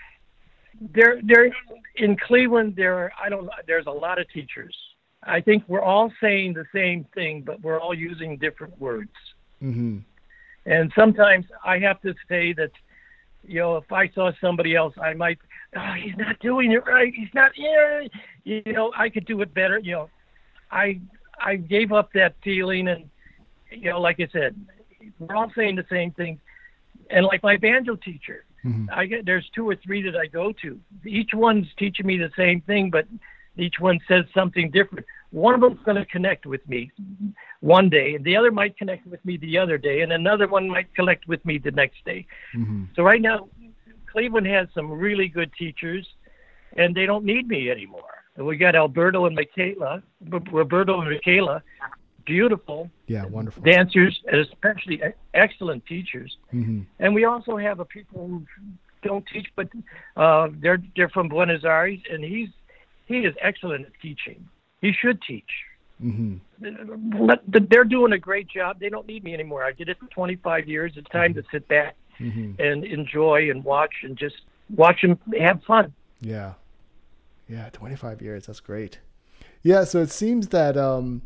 There, 0.93 1.19
there 1.23 1.51
in 1.97 2.17
Cleveland, 2.17 2.75
there 2.75 2.95
are, 2.95 3.11
I 3.21 3.29
don't. 3.29 3.49
There's 3.67 3.85
a 3.85 3.91
lot 3.91 4.19
of 4.19 4.29
teachers. 4.31 4.75
I 5.25 5.39
think 5.39 5.63
we're 5.67 5.81
all 5.81 6.11
saying 6.21 6.53
the 6.53 6.65
same 6.73 7.05
thing, 7.13 7.43
but 7.45 7.61
we're 7.61 7.79
all 7.79 7.93
using 7.93 8.37
different 8.37 8.79
words. 8.79 9.11
Mm-hmm. 9.61 9.99
And 10.65 10.91
sometimes 10.95 11.45
I 11.63 11.79
have 11.79 12.01
to 12.01 12.13
say 12.27 12.53
that, 12.53 12.71
you 13.45 13.59
know, 13.59 13.77
if 13.77 13.91
I 13.91 14.09
saw 14.09 14.31
somebody 14.41 14.75
else, 14.75 14.93
I 15.01 15.13
might, 15.13 15.37
oh, 15.75 15.93
he's 16.01 16.17
not 16.17 16.39
doing 16.39 16.71
it 16.71 16.85
right. 16.85 17.13
He's 17.13 17.33
not, 17.33 17.51
yeah, 17.57 18.01
you 18.43 18.61
know, 18.73 18.91
I 18.97 19.09
could 19.09 19.25
do 19.25 19.41
it 19.41 19.53
better. 19.53 19.79
You 19.79 19.91
know, 19.91 20.09
I 20.71 20.99
I 21.39 21.55
gave 21.57 21.91
up 21.91 22.11
that 22.13 22.35
feeling, 22.43 22.87
and 22.87 23.09
you 23.71 23.89
know, 23.89 23.99
like 23.99 24.19
I 24.19 24.27
said, 24.31 24.55
we're 25.19 25.35
all 25.35 25.51
saying 25.55 25.75
the 25.75 25.85
same 25.89 26.11
thing. 26.11 26.39
And 27.09 27.25
like 27.25 27.43
my 27.43 27.57
banjo 27.57 27.95
teacher, 27.95 28.45
Mhm. 28.65 28.87
I 28.91 29.05
get 29.05 29.25
there's 29.25 29.49
two 29.49 29.67
or 29.67 29.75
three 29.75 30.01
that 30.03 30.15
I 30.15 30.27
go 30.27 30.51
to. 30.61 30.79
Each 31.05 31.33
one's 31.33 31.67
teaching 31.77 32.07
me 32.07 32.17
the 32.17 32.31
same 32.37 32.61
thing, 32.61 32.89
but 32.89 33.05
each 33.57 33.79
one 33.79 33.99
says 34.07 34.25
something 34.33 34.71
different. 34.71 35.05
One 35.31 35.53
of 35.53 35.61
them's 35.61 35.83
going 35.83 35.97
to 35.97 36.05
connect 36.05 36.45
with 36.45 36.67
me 36.67 36.91
one 37.59 37.89
day, 37.89 38.15
and 38.15 38.23
the 38.23 38.35
other 38.35 38.51
might 38.51 38.77
connect 38.77 39.05
with 39.07 39.23
me 39.25 39.37
the 39.37 39.57
other 39.57 39.77
day, 39.77 40.01
and 40.01 40.13
another 40.13 40.47
one 40.47 40.67
might 40.67 40.93
connect 40.95 41.27
with 41.27 41.43
me 41.45 41.57
the 41.57 41.71
next 41.71 42.03
day. 42.05 42.25
Mm-hmm. 42.55 42.85
So 42.95 43.03
right 43.03 43.21
now, 43.21 43.49
Cleveland 44.11 44.47
has 44.47 44.67
some 44.73 44.91
really 44.91 45.27
good 45.27 45.51
teachers, 45.53 46.07
and 46.77 46.95
they 46.95 47.05
don't 47.05 47.25
need 47.25 47.47
me 47.47 47.69
anymore. 47.69 48.23
And 48.35 48.45
we 48.45 48.57
got 48.57 48.75
Alberto 48.75 49.25
and 49.25 49.35
Michaela, 49.35 50.01
Roberto 50.51 51.01
and 51.01 51.09
Michaela, 51.11 51.61
beautiful 52.25 52.89
Yeah, 53.07 53.25
wonderful. 53.25 53.63
dancers, 53.63 54.19
and 54.27 54.37
especially 54.41 55.01
excellent 55.33 55.85
teachers. 55.85 56.35
Mm-hmm. 56.53 56.81
And 56.99 57.13
we 57.15 57.25
also 57.25 57.57
have 57.57 57.79
a 57.79 57.85
people 57.85 58.27
who 58.27 58.43
don't 59.03 59.25
teach, 59.27 59.47
but 59.55 59.67
uh, 60.17 60.47
they're 60.61 60.81
they're 60.95 61.09
from 61.09 61.29
Buenos 61.29 61.63
Aires, 61.65 61.99
and 62.11 62.23
he's 62.23 62.49
he 63.05 63.19
is 63.19 63.35
excellent 63.41 63.85
at 63.85 63.91
teaching. 64.01 64.47
He 64.81 64.91
should 65.01 65.21
teach. 65.21 65.49
Mm-hmm. 66.03 67.29
They're 67.69 67.83
doing 67.83 68.13
a 68.13 68.17
great 68.17 68.47
job. 68.49 68.79
They 68.79 68.89
don't 68.89 69.07
need 69.07 69.23
me 69.23 69.33
anymore. 69.33 69.63
I 69.63 69.71
did 69.71 69.89
it 69.89 69.97
for 69.99 70.07
25 70.07 70.67
years. 70.67 70.93
It's 70.95 71.09
time 71.09 71.33
to 71.35 71.43
sit 71.51 71.67
back 71.67 71.95
Mm-hmm. 72.19 72.61
and 72.61 72.83
enjoy 72.85 73.49
and 73.49 73.63
watch 73.63 73.91
and 74.03 74.15
just 74.15 74.35
watch 74.75 75.01
them 75.01 75.17
have 75.39 75.63
fun. 75.63 75.93
Yeah. 76.21 76.53
Yeah, 77.49 77.69
25 77.73 78.21
years. 78.21 78.45
That's 78.45 78.59
great. 78.59 78.99
Yeah, 79.63 79.83
so 79.83 79.99
it 80.03 80.11
seems 80.11 80.49
that 80.49 80.77
um 80.77 81.23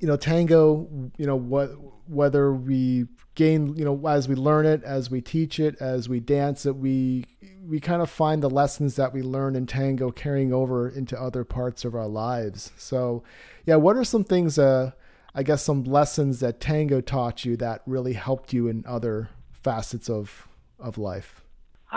you 0.00 0.06
know, 0.06 0.16
tango, 0.16 0.88
you 1.16 1.26
know, 1.26 1.36
what 1.36 1.70
whether 2.08 2.52
we 2.52 3.06
gain, 3.34 3.76
you 3.76 3.84
know, 3.84 4.06
as 4.08 4.28
we 4.28 4.34
learn 4.34 4.64
it, 4.66 4.82
as 4.82 5.10
we 5.10 5.20
teach 5.20 5.60
it, 5.60 5.76
as 5.80 6.08
we 6.08 6.20
dance 6.20 6.66
it, 6.66 6.76
we 6.76 7.24
we 7.66 7.80
kind 7.80 8.00
of 8.00 8.10
find 8.10 8.42
the 8.42 8.50
lessons 8.50 8.96
that 8.96 9.12
we 9.12 9.22
learn 9.22 9.54
in 9.54 9.66
tango 9.66 10.10
carrying 10.10 10.52
over 10.52 10.88
into 10.88 11.20
other 11.20 11.44
parts 11.44 11.84
of 11.84 11.94
our 11.94 12.06
lives. 12.06 12.72
So, 12.76 13.22
yeah, 13.66 13.76
what 13.76 13.96
are 13.96 14.04
some 14.04 14.24
things 14.24 14.58
uh 14.58 14.92
I 15.34 15.42
guess 15.42 15.62
some 15.62 15.84
lessons 15.84 16.40
that 16.40 16.60
tango 16.60 17.00
taught 17.00 17.44
you 17.44 17.56
that 17.58 17.82
really 17.86 18.14
helped 18.14 18.52
you 18.52 18.68
in 18.68 18.84
other 18.86 19.30
facets 19.52 20.08
of 20.08 20.48
of 20.78 20.98
life? 20.98 21.42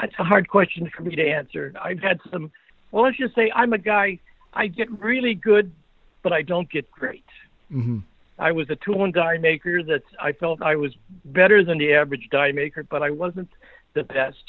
It's 0.03 0.15
a 0.19 0.23
hard 0.23 0.47
question 0.47 0.89
for 0.95 1.03
me 1.03 1.15
to 1.15 1.29
answer. 1.29 1.73
I've 1.81 1.99
had 1.99 2.19
some. 2.31 2.51
Well, 2.91 3.03
let's 3.03 3.17
just 3.17 3.35
say 3.35 3.51
I'm 3.53 3.73
a 3.73 3.77
guy. 3.77 4.19
I 4.53 4.67
get 4.67 4.91
really 4.99 5.35
good 5.35 5.71
but 6.21 6.33
I 6.33 6.41
don't 6.41 6.69
get 6.69 6.89
great. 6.91 7.25
Hmm 7.71 7.99
I 8.39 8.51
was 8.51 8.67
a 8.71 8.75
tool 8.77 9.03
and 9.03 9.13
die 9.13 9.37
maker 9.37 9.83
that 9.83 10.01
I 10.19 10.31
felt 10.31 10.63
I 10.63 10.75
was 10.75 10.91
better 11.25 11.63
than 11.63 11.77
the 11.77 11.93
average 11.93 12.27
die 12.31 12.51
maker, 12.51 12.83
but 12.83 13.03
I 13.03 13.11
wasn't 13.11 13.49
the 13.93 14.03
best. 14.03 14.41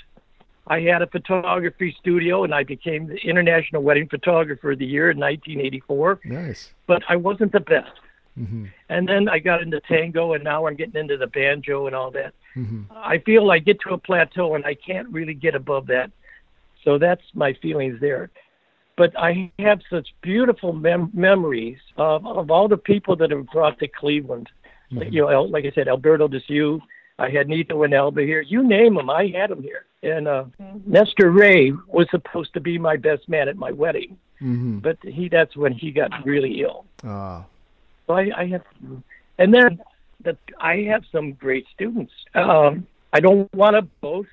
I 0.66 0.80
had 0.80 1.02
a 1.02 1.06
photography 1.06 1.94
studio 2.00 2.44
and 2.44 2.54
I 2.54 2.62
became 2.62 3.06
the 3.06 3.16
International 3.16 3.82
Wedding 3.82 4.08
Photographer 4.08 4.72
of 4.72 4.78
the 4.78 4.86
Year 4.86 5.10
in 5.10 5.18
1984, 5.18 6.20
Nice. 6.24 6.70
but 6.86 7.02
I 7.08 7.16
wasn't 7.16 7.52
the 7.52 7.60
best. 7.60 7.90
hmm 8.34 8.66
And 8.88 9.06
then 9.08 9.28
I 9.28 9.38
got 9.40 9.60
into 9.60 9.80
tango 9.80 10.32
and 10.32 10.42
now 10.44 10.66
I'm 10.66 10.76
getting 10.76 10.98
into 10.98 11.18
the 11.18 11.26
banjo 11.26 11.86
and 11.86 11.94
all 11.94 12.10
that. 12.12 12.32
hmm 12.54 12.82
I 12.90 13.18
feel 13.18 13.50
I 13.50 13.58
get 13.58 13.78
to 13.80 13.90
a 13.94 13.98
plateau 13.98 14.54
and 14.54 14.64
I 14.64 14.74
can't 14.74 15.08
really 15.08 15.34
get 15.34 15.54
above 15.54 15.86
that. 15.88 16.10
So 16.84 16.96
that's 16.98 17.22
my 17.34 17.52
feelings 17.54 18.00
there. 18.00 18.30
But 18.96 19.18
I 19.18 19.50
have 19.58 19.80
such 19.88 20.08
beautiful 20.20 20.72
mem- 20.72 21.10
memories 21.14 21.78
of, 21.96 22.26
of 22.26 22.50
all 22.50 22.68
the 22.68 22.76
people 22.76 23.16
that 23.16 23.30
have 23.30 23.46
brought 23.46 23.78
to 23.78 23.88
Cleveland. 23.88 24.50
Like, 24.90 25.12
You 25.12 25.22
know, 25.22 25.42
like 25.44 25.64
I 25.64 25.70
said, 25.74 25.88
Alberto 25.88 26.28
Dassieu. 26.28 26.80
I 27.18 27.30
had 27.30 27.48
Nito 27.48 27.82
and 27.82 27.94
Elba 27.94 28.22
here. 28.22 28.40
You 28.40 28.66
name 28.66 28.94
them, 28.94 29.08
I 29.08 29.28
had 29.28 29.50
them 29.50 29.62
here. 29.62 29.84
And 30.02 30.26
uh, 30.26 30.44
Nestor 30.86 31.30
Ray 31.30 31.72
was 31.86 32.08
supposed 32.10 32.52
to 32.54 32.60
be 32.60 32.78
my 32.78 32.96
best 32.96 33.28
man 33.28 33.48
at 33.48 33.56
my 33.56 33.70
wedding, 33.70 34.18
hmm 34.40 34.78
but 34.78 34.98
he 35.02 35.28
that's 35.28 35.56
when 35.56 35.72
he 35.72 35.92
got 35.92 36.10
really 36.24 36.62
ill. 36.62 36.84
Ah. 37.04 37.44
So 38.06 38.14
I, 38.14 38.30
I 38.36 38.46
have, 38.48 38.62
and 39.38 39.54
then 39.54 39.80
the, 40.24 40.36
I 40.58 40.78
have 40.90 41.04
some 41.12 41.32
great 41.34 41.66
students. 41.72 42.12
Um, 42.34 42.86
I 43.12 43.20
don't 43.20 43.52
want 43.54 43.76
to 43.76 43.82
boast, 44.00 44.28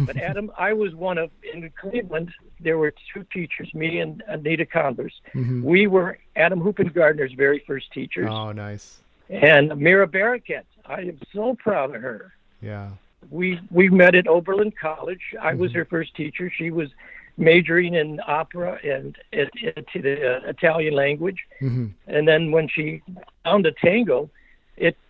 but 0.00 0.16
Adam, 0.16 0.50
I 0.58 0.72
was 0.72 0.94
one 0.94 1.18
of 1.18 1.30
in 1.54 1.70
Cleveland. 1.80 2.30
There 2.60 2.78
were 2.78 2.92
two 3.12 3.24
teachers, 3.32 3.72
me 3.74 4.00
and 4.00 4.22
Anita 4.26 4.66
Converse. 4.66 5.14
hmm 5.32 5.62
We 5.62 5.86
were 5.86 6.18
Adam 6.36 6.60
Hoopengardner's 6.60 7.32
very 7.32 7.62
first 7.66 7.92
teachers, 7.92 8.28
Oh, 8.30 8.52
nice. 8.52 8.98
and 9.30 9.76
Mira 9.76 10.06
Barraquette. 10.06 10.64
I 10.84 11.00
am 11.02 11.18
so 11.34 11.54
proud 11.54 11.94
of 11.94 12.02
her. 12.02 12.32
Yeah. 12.60 12.90
We 13.30 13.60
we 13.70 13.88
met 13.88 14.14
at 14.14 14.26
Oberlin 14.28 14.72
College. 14.72 15.22
I 15.40 15.54
was 15.54 15.72
her 15.72 15.84
first 15.84 16.14
teacher. 16.14 16.50
She 16.50 16.70
was 16.70 16.90
majoring 17.38 17.94
in 17.94 18.20
opera 18.26 18.78
and 18.84 19.16
it, 19.32 19.50
the 19.92 20.36
uh, 20.36 20.48
Italian 20.48 20.94
language. 20.94 21.40
hmm 21.60 21.88
And 22.06 22.26
then 22.26 22.50
when 22.52 22.68
she 22.68 23.02
found 23.44 23.64
the 23.64 23.72
tango, 23.72 24.30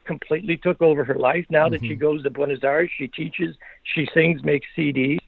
completely 0.06 0.56
took 0.56 0.80
over 0.80 1.04
her 1.04 1.14
life. 1.14 1.44
Now 1.50 1.68
that 1.68 1.80
she 1.86 1.94
goes 1.94 2.22
to 2.22 2.30
Buenos 2.30 2.62
Aires, 2.62 2.90
she 2.96 3.08
teaches, 3.08 3.56
she 3.94 4.08
sings, 4.14 4.42
makes 4.44 4.66
CDs. 4.76 5.18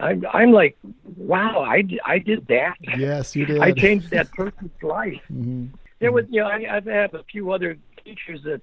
I'm 0.00 0.24
I'm 0.32 0.52
like, 0.52 0.76
wow, 1.16 1.60
I, 1.66 1.84
I 2.04 2.18
did 2.18 2.46
that. 2.48 2.76
Yes, 2.98 3.36
you 3.36 3.46
did. 3.46 3.60
I 3.62 3.70
changed 3.72 4.10
that 4.10 4.30
person's 4.32 4.72
life. 4.82 5.20
hmm 5.28 5.66
There 6.00 6.12
was, 6.12 6.24
you 6.28 6.40
know, 6.40 6.48
I, 6.48 6.76
I've 6.76 6.86
had 6.86 7.14
a 7.14 7.22
few 7.30 7.52
other 7.52 7.76
teachers 8.04 8.40
that, 8.44 8.60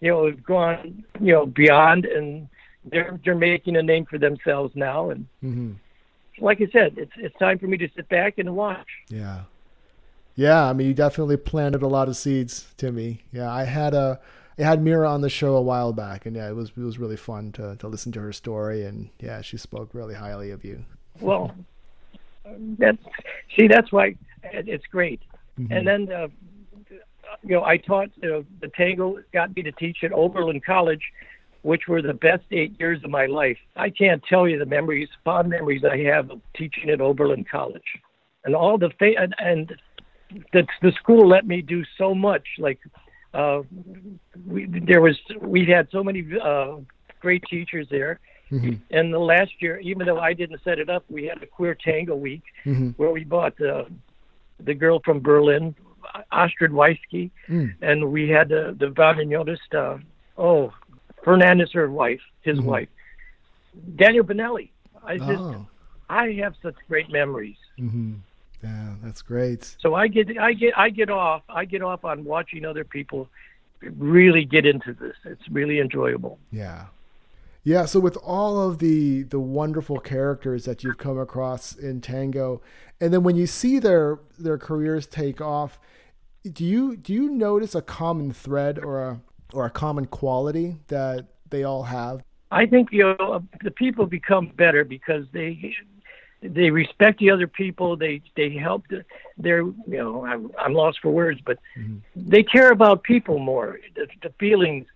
you 0.00 0.10
know, 0.10 0.26
have 0.26 0.42
gone, 0.44 1.04
you 1.20 1.32
know, 1.32 1.46
beyond, 1.46 2.04
and 2.04 2.48
they're 2.84 3.18
they're 3.24 3.34
making 3.34 3.76
a 3.76 3.82
name 3.82 4.04
for 4.04 4.18
themselves 4.18 4.72
now. 4.74 5.10
And 5.10 5.26
hmm 5.40 5.72
like 6.40 6.60
I 6.60 6.68
said, 6.72 6.94
it's 6.98 7.12
it's 7.16 7.36
time 7.38 7.58
for 7.58 7.66
me 7.66 7.76
to 7.78 7.88
sit 7.96 8.08
back 8.08 8.38
and 8.38 8.54
watch. 8.54 8.88
Yeah. 9.08 9.42
Yeah, 10.36 10.64
I 10.68 10.72
mean, 10.72 10.88
you 10.88 10.94
definitely 10.94 11.36
planted 11.36 11.82
a 11.82 11.86
lot 11.86 12.08
of 12.08 12.16
seeds, 12.16 12.66
Timmy. 12.76 13.20
Yeah, 13.32 13.50
I 13.52 13.64
had 13.64 13.94
a, 13.94 14.18
I 14.58 14.62
had 14.62 14.82
Mira 14.82 15.08
on 15.10 15.20
the 15.20 15.30
show 15.30 15.56
a 15.56 15.62
while 15.62 15.92
back, 15.92 16.26
and 16.26 16.36
yeah, 16.36 16.48
it 16.48 16.54
was 16.54 16.70
it 16.76 16.82
was 16.82 16.98
really 16.98 17.16
fun 17.16 17.52
to 17.52 17.76
to 17.76 17.88
listen 17.88 18.12
to 18.12 18.20
her 18.20 18.32
story, 18.32 18.84
and 18.84 19.08
yeah, 19.20 19.40
she 19.40 19.56
spoke 19.56 19.90
really 19.92 20.14
highly 20.14 20.50
of 20.50 20.64
you. 20.64 20.84
Well, 21.20 21.54
that's 22.78 22.98
see, 23.56 23.66
that's 23.68 23.90
why 23.92 24.14
it's 24.42 24.86
great. 24.86 25.20
Mhm. 25.58 25.76
And 25.76 25.86
then, 25.86 26.12
uh, 26.12 26.28
you 27.42 27.50
know, 27.56 27.64
I 27.64 27.76
taught 27.76 28.10
uh, 28.22 28.42
the 28.60 28.68
tango 28.76 29.18
got 29.32 29.54
me 29.56 29.62
to 29.62 29.72
teach 29.72 29.98
at 30.02 30.12
Oberlin 30.12 30.60
College, 30.60 31.02
which 31.62 31.88
were 31.88 32.02
the 32.02 32.14
best 32.14 32.44
eight 32.50 32.78
years 32.78 33.02
of 33.04 33.10
my 33.10 33.26
life. 33.26 33.58
I 33.76 33.90
can't 33.90 34.22
tell 34.28 34.48
you 34.48 34.58
the 34.58 34.66
memories, 34.66 35.08
fond 35.24 35.48
memories 35.48 35.84
I 35.84 35.98
have 35.98 36.30
of 36.30 36.40
teaching 36.56 36.90
at 36.90 37.00
Oberlin 37.00 37.44
College, 37.44 37.82
and 38.44 38.54
all 38.54 38.78
the 38.78 38.90
fa- 38.98 39.18
and, 39.18 39.34
and 39.38 39.74
the 40.52 40.66
the 40.82 40.92
school 40.92 41.28
let 41.28 41.46
me 41.46 41.62
do 41.62 41.84
so 41.98 42.14
much. 42.14 42.46
Like, 42.58 42.78
uh, 43.34 43.62
we 44.46 44.66
there 44.66 45.00
was 45.00 45.16
we 45.40 45.66
had 45.66 45.88
so 45.90 46.02
many 46.02 46.22
uh, 46.42 46.76
great 47.20 47.42
teachers 47.50 47.86
there. 47.90 48.20
Mhm. 48.50 48.78
And 48.90 49.12
the 49.12 49.18
last 49.18 49.52
year, 49.60 49.78
even 49.80 50.06
though 50.06 50.20
I 50.20 50.32
didn't 50.34 50.60
set 50.62 50.78
it 50.78 50.88
up, 50.90 51.02
we 51.08 51.24
had 51.24 51.42
a 51.42 51.46
queer 51.46 51.74
tango 51.74 52.14
week 52.14 52.42
Mhm. 52.64 52.94
where 52.98 53.10
we 53.10 53.24
bought 53.24 53.58
uh, 53.60 53.84
the 54.60 54.74
girl 54.74 55.00
from 55.04 55.20
Berlin, 55.20 55.74
Astrid 56.30 56.70
Weiske, 56.70 57.30
Mm. 57.48 57.74
and 57.80 58.12
we 58.12 58.28
had 58.28 58.48
the 58.48 58.76
the 58.78 58.90
bandoneonist, 59.00 59.70
uh, 59.74 59.98
oh, 60.38 60.72
Fernandez, 61.24 61.72
her 61.72 61.90
wife, 61.90 62.20
his 62.42 62.58
Mhm. 62.58 62.64
wife, 62.64 62.88
Daniel 63.96 64.24
Binelli. 64.24 64.68
I 65.02 65.16
just, 65.18 65.30
Oh. 65.54 65.66
I 66.08 66.32
have 66.42 66.54
such 66.62 66.76
great 66.88 67.08
memories. 67.10 67.58
Yeah, 68.64 68.94
that's 69.02 69.20
great. 69.20 69.76
So 69.78 69.94
I 69.94 70.08
get, 70.08 70.38
I 70.38 70.54
get, 70.54 70.76
I 70.76 70.88
get 70.88 71.10
off, 71.10 71.42
I 71.48 71.66
get 71.66 71.82
off 71.82 72.04
on 72.04 72.24
watching 72.24 72.64
other 72.64 72.82
people 72.82 73.28
really 73.98 74.44
get 74.46 74.64
into 74.64 74.94
this. 74.94 75.14
It's 75.24 75.46
really 75.50 75.80
enjoyable. 75.80 76.38
Yeah. 76.50 76.86
Yeah, 77.62 77.86
so 77.86 77.98
with 77.98 78.18
all 78.18 78.60
of 78.60 78.78
the 78.78 79.22
the 79.22 79.40
wonderful 79.40 79.98
characters 79.98 80.66
that 80.66 80.84
you've 80.84 80.98
come 80.98 81.18
across 81.18 81.74
in 81.74 82.02
tango, 82.02 82.60
and 83.00 83.10
then 83.10 83.22
when 83.22 83.36
you 83.36 83.46
see 83.46 83.78
their 83.78 84.18
their 84.38 84.58
careers 84.58 85.06
take 85.06 85.40
off, 85.40 85.80
do 86.50 86.62
you 86.62 86.94
do 86.94 87.14
you 87.14 87.30
notice 87.30 87.74
a 87.74 87.80
common 87.80 88.32
thread 88.32 88.78
or 88.78 89.02
a 89.02 89.20
or 89.54 89.64
a 89.64 89.70
common 89.70 90.04
quality 90.04 90.76
that 90.88 91.26
they 91.48 91.64
all 91.64 91.84
have? 91.84 92.22
I 92.50 92.66
think 92.66 92.92
you 92.92 93.16
know 93.18 93.42
the 93.62 93.70
people 93.70 94.04
become 94.04 94.52
better 94.54 94.84
because 94.84 95.24
they 95.32 95.74
they 96.44 96.70
respect 96.70 97.18
the 97.20 97.30
other 97.30 97.46
people. 97.46 97.96
They 97.96 98.20
they 98.36 98.50
help. 98.50 98.86
The, 98.88 99.04
they're 99.38 99.62
you 99.62 99.98
know 100.02 100.24
I'm, 100.26 100.50
I'm 100.58 100.74
lost 100.74 101.00
for 101.00 101.10
words, 101.10 101.40
but 101.44 101.58
Mhm. 101.76 102.00
they 102.14 102.42
care 102.42 102.70
about 102.70 103.02
people 103.02 103.38
more. 103.38 103.80
The, 103.96 104.06
the 104.22 104.30
feelings 104.38 104.86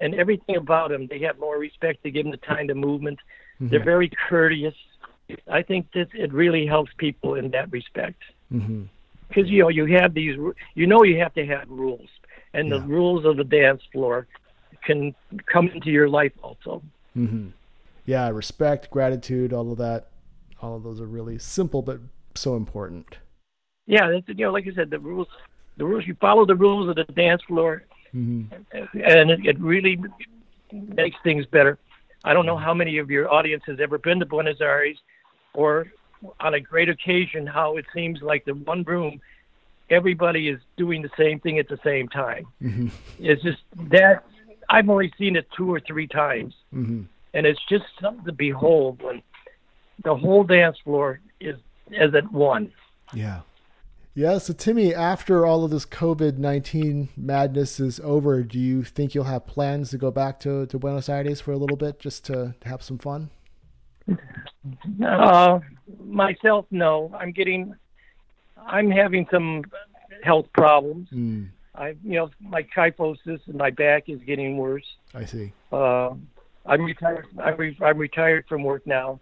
and 0.00 0.14
everything 0.14 0.56
about 0.56 0.90
them. 0.90 1.06
They 1.06 1.18
have 1.20 1.38
more 1.38 1.58
respect. 1.58 2.02
They 2.02 2.10
give 2.10 2.24
them 2.24 2.30
the 2.30 2.36
time 2.54 2.68
to 2.68 2.74
movement. 2.74 3.18
They're 3.60 3.82
very 3.82 4.10
courteous. 4.28 4.74
I 5.50 5.62
think 5.62 5.90
that 5.92 6.08
it 6.14 6.32
really 6.32 6.64
helps 6.66 6.92
people 6.96 7.34
in 7.34 7.50
that 7.50 7.70
respect 7.72 8.22
Mm-hmm. 8.52 8.84
because 9.28 9.50
you 9.50 9.60
know 9.62 9.68
you 9.68 9.84
have 9.98 10.14
these 10.14 10.36
you 10.74 10.86
know 10.86 11.02
you 11.02 11.18
have 11.18 11.34
to 11.34 11.44
have 11.44 11.68
rules 11.68 12.08
and 12.54 12.72
the 12.72 12.80
rules 12.80 13.26
of 13.26 13.36
the 13.36 13.44
dance 13.44 13.82
floor 13.92 14.26
can 14.86 15.14
come 15.46 15.68
into 15.68 15.90
your 15.90 16.08
life 16.08 16.32
also. 16.42 16.82
Mm-hmm. 17.16 17.48
Yeah, 18.06 18.28
respect, 18.30 18.90
gratitude, 18.90 19.52
all 19.52 19.70
of 19.70 19.78
that, 19.78 20.06
all 20.62 20.76
of 20.76 20.82
those 20.82 21.00
are 21.00 21.06
really 21.06 21.38
simple 21.38 21.82
but 21.82 21.98
so 22.34 22.56
important. 22.56 23.16
Yeah, 23.86 24.10
that's, 24.10 24.28
you 24.28 24.44
know, 24.46 24.52
like 24.52 24.66
I 24.70 24.74
said, 24.74 24.90
the 24.90 24.98
rules, 24.98 25.28
the 25.76 25.84
rules. 25.84 26.06
You 26.06 26.14
follow 26.20 26.44
the 26.44 26.54
rules 26.54 26.88
of 26.88 26.96
the 26.96 27.04
dance 27.12 27.42
floor, 27.42 27.84
Mm-hmm. 28.14 28.54
and 29.04 29.30
it, 29.30 29.40
it 29.44 29.60
really 29.60 29.98
makes 30.72 31.16
things 31.22 31.44
better. 31.44 31.78
I 32.24 32.32
don't 32.32 32.46
know 32.46 32.56
how 32.56 32.72
many 32.72 32.96
of 32.96 33.10
your 33.10 33.30
audience 33.30 33.62
has 33.66 33.80
ever 33.80 33.98
been 33.98 34.18
to 34.20 34.24
Buenos 34.26 34.62
Aires, 34.62 34.96
or 35.52 35.88
on 36.40 36.54
a 36.54 36.60
great 36.60 36.88
occasion, 36.88 37.46
how 37.46 37.76
it 37.76 37.84
seems 37.94 38.22
like 38.22 38.46
the 38.46 38.54
one 38.54 38.82
room, 38.84 39.20
everybody 39.90 40.48
is 40.48 40.58
doing 40.78 41.02
the 41.02 41.10
same 41.18 41.38
thing 41.40 41.58
at 41.58 41.68
the 41.68 41.78
same 41.84 42.08
time. 42.08 42.46
Mm-hmm. 42.62 42.88
It's 43.18 43.42
just 43.42 43.58
that 43.90 44.24
I've 44.70 44.88
only 44.88 45.12
seen 45.18 45.36
it 45.36 45.46
two 45.56 45.70
or 45.72 45.80
three 45.80 46.06
times, 46.06 46.54
Mm-hmm. 46.74 47.02
and 47.34 47.46
it's 47.46 47.60
just 47.68 47.84
something 48.00 48.24
to 48.24 48.32
behold 48.32 49.02
when 49.02 49.22
the 50.04 50.14
whole 50.14 50.44
dance 50.44 50.78
floor 50.84 51.20
is 51.40 51.56
as 51.98 52.14
at 52.14 52.30
one. 52.32 52.72
Yeah. 53.12 53.40
Yeah. 54.14 54.38
So, 54.38 54.52
Timmy, 54.52 54.94
after 54.94 55.46
all 55.46 55.64
of 55.64 55.70
this 55.70 55.86
COVID 55.86 56.38
19 56.38 57.08
madness 57.16 57.80
is 57.80 58.00
over, 58.00 58.42
do 58.42 58.58
you 58.58 58.82
think 58.82 59.14
you'll 59.14 59.24
have 59.24 59.46
plans 59.46 59.90
to 59.90 59.98
go 59.98 60.10
back 60.10 60.40
to, 60.40 60.66
to 60.66 60.78
Buenos 60.78 61.08
Aires 61.08 61.40
for 61.40 61.52
a 61.52 61.56
little 61.56 61.76
bit 61.76 61.98
just 62.00 62.24
to, 62.26 62.54
to 62.60 62.68
have 62.68 62.82
some 62.82 62.98
fun? 62.98 63.30
Uh, 65.04 65.60
myself, 66.04 66.66
no. 66.70 67.14
I'm 67.18 67.30
getting, 67.32 67.74
I'm 68.66 68.90
having 68.90 69.26
some 69.30 69.64
health 70.22 70.46
problems. 70.52 71.08
Mm, 71.10 71.48
I, 71.74 71.88
you 72.02 72.14
know, 72.16 72.30
my 72.40 72.62
kyphosis 72.62 73.40
and 73.46 73.54
my 73.54 73.70
back 73.70 74.08
is 74.08 74.20
getting 74.22 74.56
worse. 74.56 74.86
I 75.14 75.24
see. 75.24 75.52
Uh, 75.70 76.10
I'm 76.66 76.82
retired. 76.82 77.26
I'm, 77.38 77.56
re- 77.56 77.78
I'm 77.80 77.98
retired 77.98 78.46
from 78.48 78.62
work 78.62 78.86
now. 78.86 79.20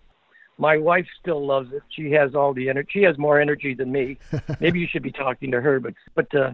My 0.59 0.77
wife 0.79 1.07
still 1.21 1.45
loves 1.45 1.73
it. 1.73 1.83
She 1.91 2.11
has 2.13 2.35
all 2.35 2.55
the 2.55 2.69
energy. 2.69 2.89
She 2.93 3.03
has 3.03 3.19
more 3.19 3.41
energy 3.41 3.75
than 3.75 3.93
me. 3.93 4.19
Maybe 4.61 4.81
you 4.81 4.87
should 4.91 5.03
be 5.03 5.13
talking 5.13 5.51
to 5.51 5.61
her, 5.61 5.81
but 5.81 5.95
but 6.15 6.35
uh, 6.35 6.53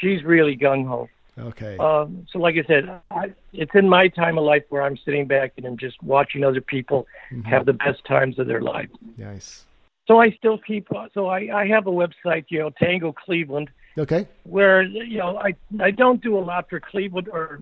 she's 0.00 0.24
really 0.24 0.56
gung 0.56 0.86
ho. 0.86 1.08
Okay. 1.38 1.76
Um, 1.78 2.26
so, 2.30 2.38
like 2.38 2.54
I 2.56 2.64
said, 2.66 3.00
I, 3.10 3.32
it's 3.52 3.74
in 3.74 3.88
my 3.88 4.06
time 4.08 4.38
of 4.38 4.44
life 4.44 4.62
where 4.68 4.82
I'm 4.82 4.96
sitting 5.04 5.26
back 5.26 5.52
and 5.56 5.66
I'm 5.66 5.76
just 5.76 6.00
watching 6.02 6.44
other 6.44 6.60
people 6.60 7.06
Mhm. 7.32 7.44
have 7.46 7.66
the 7.66 7.72
best 7.72 8.04
times 8.04 8.38
of 8.38 8.46
their 8.46 8.60
life. 8.60 8.88
Nice. 9.16 9.64
So 10.06 10.20
I 10.20 10.30
still 10.32 10.58
keep. 10.58 10.86
So 11.12 11.26
I, 11.28 11.48
I 11.62 11.66
have 11.66 11.86
a 11.86 11.90
website, 11.90 12.44
you 12.48 12.58
know, 12.60 12.70
Tango 12.70 13.12
Cleveland, 13.12 13.70
Okay. 13.96 14.26
Where 14.42 14.82
you 14.82 15.18
know 15.18 15.38
I 15.38 15.54
I 15.80 15.90
don't 15.92 16.20
do 16.20 16.36
a 16.36 16.40
lot 16.40 16.68
for 16.68 16.80
Cleveland 16.80 17.28
or 17.30 17.60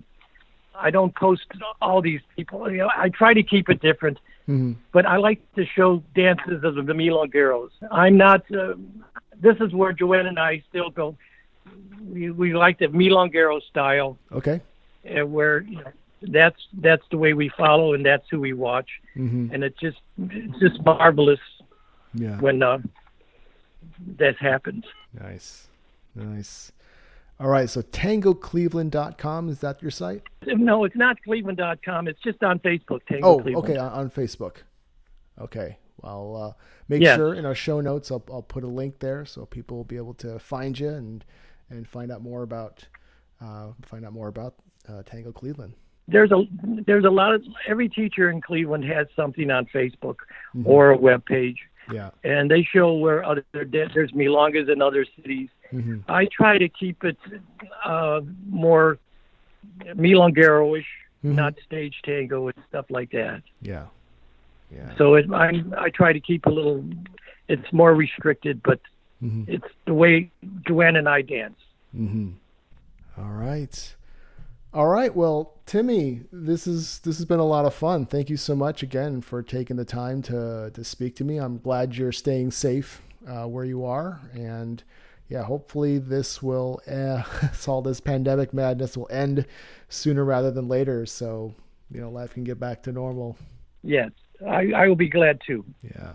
I 0.74 0.90
don't 0.90 1.14
post 1.14 1.46
all 1.80 2.00
these 2.02 2.20
people. 2.37 2.70
You 2.70 2.78
know, 2.78 2.90
I 2.96 3.08
try 3.08 3.35
to 3.35 3.42
keep 3.42 3.68
it 3.68 3.80
different, 3.80 4.18
hmm 4.46 4.72
but 4.92 5.06
I 5.06 5.16
like 5.16 5.40
to 5.54 5.64
show 5.64 6.02
dances 6.14 6.64
of 6.64 6.74
the 6.87 6.92
Milongueros. 6.92 7.70
I'm 7.90 8.16
not. 8.16 8.42
Uh, 8.50 8.74
this 9.40 9.56
is 9.61 9.72
where 9.72 9.92
Joanne 9.92 10.26
and 10.26 10.38
I 10.38 10.62
still 10.68 10.90
go. 10.90 11.16
We 12.11 12.30
we 12.30 12.54
like 12.54 12.78
the 12.78 12.87
Milonguero 12.88 13.62
style, 13.62 14.18
Okay. 14.32 14.61
and 15.04 15.32
where 15.32 15.61
you 15.61 15.76
know, 15.76 15.92
that's 16.22 16.61
that's 16.74 17.06
the 17.11 17.18
way 17.18 17.32
we 17.35 17.48
follow, 17.50 17.94
and 17.94 18.04
that's 18.04 18.26
who 18.30 18.40
we 18.40 18.52
watch, 18.52 18.90
hmm 19.14 19.48
and 19.52 19.62
it's 19.64 19.78
just 19.80 19.98
it's 20.18 20.58
just 20.58 20.82
marvelous 20.85 21.40
Yeah. 22.14 22.38
when 22.40 22.62
uh, 22.62 22.78
that 24.16 24.37
happens. 24.38 24.85
Nice. 25.18 25.68
Nice. 26.14 26.72
All 27.42 27.48
right. 27.48 27.68
So 27.68 27.83
tangocleveland.com 27.83 29.48
is 29.48 29.59
that 29.61 29.83
your 29.83 29.90
site? 29.90 30.22
No, 30.46 30.85
it's 30.85 30.94
not 30.96 31.20
Cleveland.com. 31.22 32.07
It's 32.09 32.20
just 32.22 32.42
on 32.42 32.59
Facebook. 32.61 33.00
Tango 33.09 33.26
Oh, 33.26 33.38
Cleveland. 33.40 33.68
okay, 33.68 33.76
on, 33.78 33.92
on 33.92 34.11
Facebook. 34.11 34.59
Okay, 35.40 35.78
well, 36.02 36.37
uh, 36.37 36.62
make 36.88 37.02
Yes. 37.02 37.16
sure 37.16 37.35
in 37.35 37.44
our 37.46 37.55
show 37.55 37.81
notes 37.81 38.11
I'll, 38.12 38.22
I'll 38.31 38.42
put 38.42 38.62
a 38.64 38.68
link 38.68 38.98
there 39.00 39.24
so 39.24 39.44
people 39.46 39.76
will 39.78 39.85
be 39.85 39.96
able 39.96 40.14
to 40.14 40.38
find 40.38 40.78
you 40.78 40.88
and 40.90 41.24
and 41.70 41.88
find 41.88 42.12
out 42.12 42.22
more 42.22 42.42
about 42.42 42.87
uh, 43.40 43.68
find 43.83 44.05
out 44.05 44.12
more 44.12 44.28
about 44.28 44.55
uh, 44.88 45.02
Tango 45.05 45.33
Cleveland. 45.33 45.72
There's 46.07 46.31
a 46.33 46.44
there's 46.87 47.05
a 47.07 47.11
lot 47.11 47.35
of 47.35 47.42
every 47.66 47.88
teacher 47.88 48.31
in 48.31 48.40
Cleveland 48.42 48.85
has 48.85 49.07
something 49.16 49.50
on 49.50 49.66
Facebook 49.74 50.16
Mhm. 50.55 50.66
or 50.66 50.90
a 50.90 50.96
web 50.98 51.24
page, 51.24 51.57
Yeah. 51.90 52.11
and 52.22 52.50
they 52.50 52.62
show 52.62 52.94
where 52.94 53.24
other 53.24 53.44
there's 53.52 54.12
milongas 54.12 54.70
in 54.70 54.83
other 54.83 55.05
cities. 55.16 55.48
Hmm 55.72 55.98
I 56.08 56.26
try 56.40 56.58
to 56.58 56.68
keep 56.68 57.02
it 57.02 57.16
uh, 57.85 58.20
more 58.48 58.98
milonguero-ish, 59.94 60.87
Mhm. 61.24 61.35
not 61.35 61.54
stage 61.64 61.94
tango 62.04 62.48
and 62.48 62.64
stuff 62.68 62.87
like 62.90 63.11
that. 63.12 63.42
Yeah. 63.61 63.87
Yeah. 64.70 64.94
So 64.96 65.14
it, 65.14 65.26
I 65.32 65.62
I 65.78 65.88
try 65.90 66.12
to 66.12 66.20
keep 66.20 66.46
a 66.46 66.50
little. 66.50 66.85
It's 67.48 67.72
more 67.72 67.94
restricted, 67.94 68.62
but 68.62 68.80
hmm 69.20 69.44
it's 69.46 69.66
the 69.87 69.94
way 69.94 70.30
Joanne 70.66 70.96
and 70.96 71.08
I 71.08 71.22
dance. 71.22 71.58
hmm 71.94 72.30
All 73.16 73.30
right. 73.32 73.94
All 74.74 74.88
right. 74.88 75.14
Well, 75.14 75.52
Timmy, 75.66 76.22
this 76.32 76.66
is 76.66 76.98
this 77.00 77.18
has 77.18 77.26
been 77.26 77.40
a 77.40 77.44
lot 77.46 77.64
of 77.66 77.74
fun. 77.74 78.06
Thank 78.06 78.30
you 78.30 78.37
so 78.38 78.56
much 78.56 78.82
again 78.82 79.20
for 79.20 79.42
taking 79.42 79.76
the 79.76 79.85
time 79.85 80.22
to 80.22 80.70
to 80.74 80.82
speak 80.85 81.14
to 81.16 81.24
me. 81.24 81.37
I'm 81.38 81.58
glad 81.58 81.96
you're 81.96 82.12
staying 82.12 82.50
safe 82.52 83.02
uh, 83.28 83.44
where 83.46 83.64
you 83.66 83.85
are, 83.85 84.20
and 84.35 84.82
yeah, 85.33 85.42
hopefully 85.42 85.99
this 85.99 86.42
will 86.42 86.81
uh, 86.90 87.23
all 87.66 87.81
this 87.83 88.01
pandemic 88.01 88.53
madness 88.53 88.97
will 88.97 89.09
end 89.11 89.47
sooner 89.88 90.25
rather 90.25 90.51
than 90.51 90.68
later, 90.68 91.07
so 91.07 91.55
you 91.90 92.01
know 92.01 92.11
life 92.11 92.35
can 92.35 92.45
get 92.45 92.61
back 92.61 92.83
to 92.85 92.92
normal. 92.92 93.37
Yes, 93.83 94.11
I, 94.47 94.73
I 94.77 94.88
will 94.88 94.97
be 94.97 95.09
glad 95.09 95.40
to. 95.47 95.64
Yeah. 95.83 96.12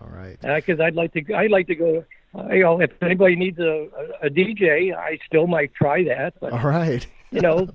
All 0.00 0.08
right. 0.08 0.38
because 0.40 0.80
I'd 0.80 0.94
like 0.94 1.12
to. 1.14 1.34
I'd 1.34 1.50
like 1.50 1.66
to 1.68 1.74
go. 1.74 2.04
Uh, 2.34 2.48
you 2.52 2.62
know, 2.64 2.80
if 2.80 2.90
anybody 3.02 3.34
needs 3.36 3.58
a, 3.58 3.88
a, 4.22 4.26
a 4.26 4.30
DJ, 4.30 4.94
I 4.94 5.18
still 5.26 5.46
might 5.46 5.72
try 5.74 6.04
that. 6.04 6.34
But 6.40 6.52
All 6.52 6.68
right. 6.68 7.06
you 7.30 7.40
know, 7.40 7.66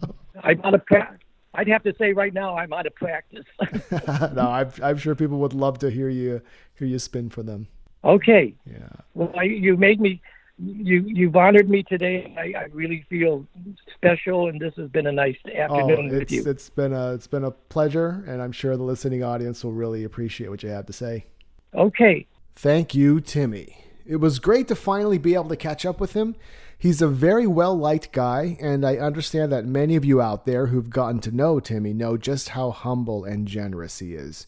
I'm 0.44 0.62
out 0.64 0.76
of 0.76 0.86
pra- 0.86 1.18
I'd 1.56 1.68
have 1.68 1.84
to 1.84 1.94
say 1.98 2.14
right 2.14 2.34
now 2.34 2.58
I'm 2.58 2.72
out 2.74 2.86
of 2.86 2.94
practice. 2.96 3.46
no, 4.36 4.50
I'm, 4.50 4.70
I'm 4.84 4.98
sure 4.98 5.16
people 5.16 5.40
would 5.40 5.54
love 5.54 5.80
to 5.80 5.90
hear 5.90 6.10
you 6.10 6.42
hear 6.78 6.88
you 6.88 7.00
spin 7.00 7.30
for 7.30 7.44
them. 7.44 7.68
okay, 8.04 8.54
Yeah. 8.66 8.90
well, 9.16 9.32
I, 9.38 9.44
you 9.44 9.78
made 9.78 10.00
me. 10.00 10.22
You 10.64 11.04
you've 11.08 11.36
honored 11.36 11.70
me 11.70 11.84
today. 11.84 12.36
I, 12.38 12.60
I 12.60 12.64
really 12.72 13.06
feel 13.10 13.48
special, 13.96 14.48
and 14.48 14.60
this 14.60 14.74
has 14.76 14.90
been 14.90 15.08
a 15.08 15.12
nice 15.12 15.38
oh, 15.48 15.58
afternoon 15.58 16.06
with 16.06 16.14
Oh, 16.14 16.18
it's 16.18 16.32
you. 16.32 16.44
it's 16.46 16.70
been 16.70 16.94
a 16.94 17.14
it's 17.14 17.28
been 17.28 17.44
a 17.44 17.52
pleasure, 17.52 18.24
and 18.28 18.42
I'm 18.42 18.52
sure 18.52 18.78
the 18.78 18.84
listening 18.84 19.24
audience 19.24 19.64
will 19.64 19.72
really 19.72 20.04
appreciate 20.04 20.50
what 20.50 20.62
you 20.62 20.70
have 20.70 20.86
to 20.86 20.94
say. 20.94 21.26
Okay, 21.74 22.28
Thank 22.56 22.94
you, 22.94 23.22
Timmy. 23.22 23.78
It 24.06 24.18
was 24.18 24.40
great 24.40 24.68
to 24.68 24.76
finally 24.76 25.18
be 25.18 25.34
able 25.34 25.50
to 25.50 25.56
catch 25.56 25.86
up 25.86 26.00
with 26.00 26.14
him. 26.14 26.36
He's 26.78 27.02
a 27.02 27.08
very 27.08 27.48
well 27.48 27.76
liked 27.78 28.12
guy, 28.12 28.58
and 28.60 28.86
I 28.86 28.98
understand 28.98 29.52
that 29.52 29.66
many 29.66 29.96
of 29.96 30.04
you 30.04 30.22
out 30.22 30.46
there 30.46 30.68
who've 30.68 30.90
gotten 30.90 31.20
to 31.22 31.32
know 31.32 31.60
Timmy 31.60 31.94
know 31.94 32.18
just 32.18 32.50
how 32.50 32.72
humble 32.72 33.24
and 33.24 33.48
generous 33.48 34.00
he 34.00 34.14
is. 34.14 34.48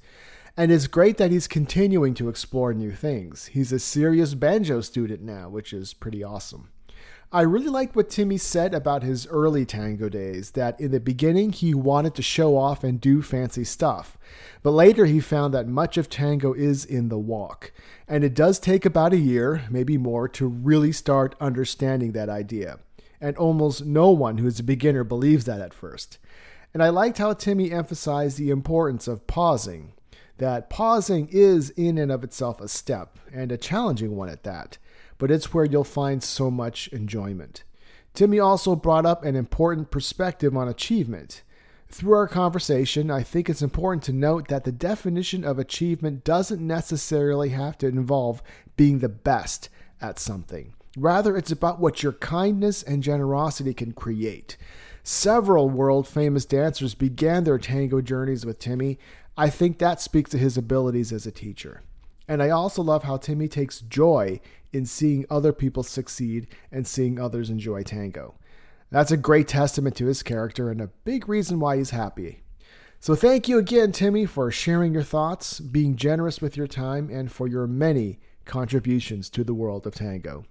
And 0.56 0.72
it's 0.72 0.86
great 0.86 1.18
that 1.18 1.32
he's 1.32 1.48
continuing 1.48 2.13
to 2.13 2.30
explore 2.30 2.76
new 2.76 2.92
things. 2.92 3.48
He's 3.48 3.72
a 3.72 3.80
serious 3.80 4.36
banjo 4.36 4.82
student 4.82 5.24
now, 5.24 5.50
which 5.50 5.74
is 5.74 5.96
pretty 5.96 6.24
awesome. 6.24 6.70
I 7.32 7.42
really 7.42 7.70
liked 7.70 7.96
what 7.96 8.12
Timmy 8.12 8.38
said 8.38 8.76
about 8.76 9.02
his 9.02 9.26
early 9.26 9.66
tango 9.66 10.08
days, 10.10 10.52
that 10.52 10.80
in 10.80 10.92
the 10.92 11.00
beginning 11.00 11.52
he 11.52 11.74
wanted 11.74 12.13
to 12.13 12.22
show 12.22 12.56
off 12.56 12.84
and 12.84 13.02
do 13.02 13.24
fancy 13.24 13.63
stuff. 13.63 14.16
But 14.62 14.72
later 14.72 15.08
he 15.08 15.20
found 15.20 15.56
that 15.56 15.68
much 15.68 15.98
of 15.98 16.08
tango 16.08 16.54
is 16.54 16.86
in 16.86 17.10
the 17.10 17.18
walk. 17.18 17.74
And 18.08 18.24
it 18.24 18.36
does 18.36 18.60
take 18.60 18.86
about 18.86 19.13
a 19.13 19.18
year, 19.18 19.63
maybe 19.72 19.98
more, 19.98 20.28
to 20.30 20.46
really 20.46 20.92
start 20.92 21.34
understanding 21.42 22.12
that 22.12 22.30
idea. 22.30 22.78
And 23.20 23.36
almost 23.38 23.88
no 23.88 24.12
one 24.12 24.38
who 24.38 24.46
is 24.46 24.60
a 24.60 24.63
beginner 24.63 25.04
believes 25.04 25.46
that 25.46 25.62
at 25.62 25.74
first. 25.74 26.20
And 26.76 26.84
I 26.84 26.89
liked 26.89 27.18
how 27.18 27.34
Timmy 27.34 27.72
emphasized 27.72 28.38
the 28.38 28.52
importance 28.52 29.08
of 29.08 29.26
pausing, 29.26 29.94
that 30.43 30.69
pausing 30.69 31.27
is 31.32 31.69
in 31.71 31.97
and 31.97 32.12
of 32.12 32.23
itself 32.23 32.62
a 32.62 32.67
step, 32.67 33.17
and 33.34 33.51
a 33.51 33.58
challenging 33.58 34.15
one 34.15 34.29
at 34.29 34.43
that 34.43 34.77
but 35.23 35.32
it's 35.32 35.53
where 35.53 35.63
you'll 35.63 35.86
find 35.86 36.21
so 36.21 36.51
much 36.51 36.89
enjoyment. 36.89 37.63
Timmy 38.13 38.39
also 38.39 38.75
brought 38.75 39.06
up 39.06 39.23
an 39.23 39.38
important 39.38 39.89
perspective 39.89 40.58
on 40.58 40.67
achievement. 40.67 41.43
Through 41.88 42.13
our 42.13 42.27
conversation, 42.27 43.10
I 43.10 43.23
think 43.23 43.49
it's 43.49 43.62
important 43.62 44.03
to 44.03 44.12
note 44.12 44.49
that 44.49 44.65
the 44.65 44.71
definition 44.73 45.45
of 45.45 45.60
achievement 45.60 46.25
doesn't 46.25 46.60
necessarily 46.60 47.49
have 47.49 47.77
to 47.77 47.88
involve 47.88 48.43
being 48.75 48.99
the 48.99 49.08
best 49.08 49.69
at 50.01 50.19
something. 50.19 50.73
Rather, 50.97 51.38
it's 51.38 51.51
about 51.51 51.79
what 51.79 52.03
your 52.03 52.12
kindness 52.12 52.84
and 52.84 53.01
generosity 53.01 53.73
can 53.73 53.93
create. 53.93 54.58
Several 55.03 55.69
world 55.69 56.08
famous 56.08 56.45
dancers 56.45 56.95
began 56.95 57.43
their 57.43 57.58
tango 57.58 58.01
journeys 58.01 58.45
with 58.45 58.60
Timmy. 58.60 58.99
I 59.38 59.50
think 59.50 59.80
that 59.80 60.00
speaks 60.00 60.30
to 60.32 60.38
his 60.38 60.58
abilities 60.58 61.12
as 61.12 61.26
a 61.26 61.32
teacher. 61.32 61.82
And 62.28 62.41
I 62.41 62.50
also 62.50 62.82
love 62.82 63.04
how 63.04 63.17
Timmy 63.17 63.48
takes 63.48 63.82
joy 63.82 64.39
in 64.72 64.86
seeing 64.86 65.26
other 65.30 65.52
people 65.52 65.84
succeed 65.84 66.48
and 66.72 66.88
seeing 66.88 67.19
others 67.19 67.50
enjoy 67.50 67.84
tango. 67.84 68.36
That's 68.91 69.12
a 69.12 69.17
great 69.17 69.48
testament 69.48 69.96
to 69.98 70.06
his 70.06 70.22
character 70.22 70.69
and 70.69 70.80
a 70.80 70.91
big 71.04 71.28
reason 71.28 71.60
why 71.60 71.78
he's 71.78 71.89
happy. 71.89 72.43
So 73.00 73.15
thank 73.15 73.50
you 73.50 73.58
again, 73.58 73.91
Timmy, 73.91 74.26
for 74.26 74.50
sharing 74.52 74.93
your 74.93 75.04
thoughts, 75.04 75.60
being 75.60 75.96
generous 75.96 76.39
with 76.39 76.56
your 76.56 76.67
time, 76.67 77.10
and 77.12 77.32
for 77.32 77.48
your 77.48 77.67
many 77.67 78.19
contributions 78.46 79.30
to 79.32 79.43
the 79.43 79.54
world 79.54 79.86
of 79.86 79.96
tango. 79.96 80.46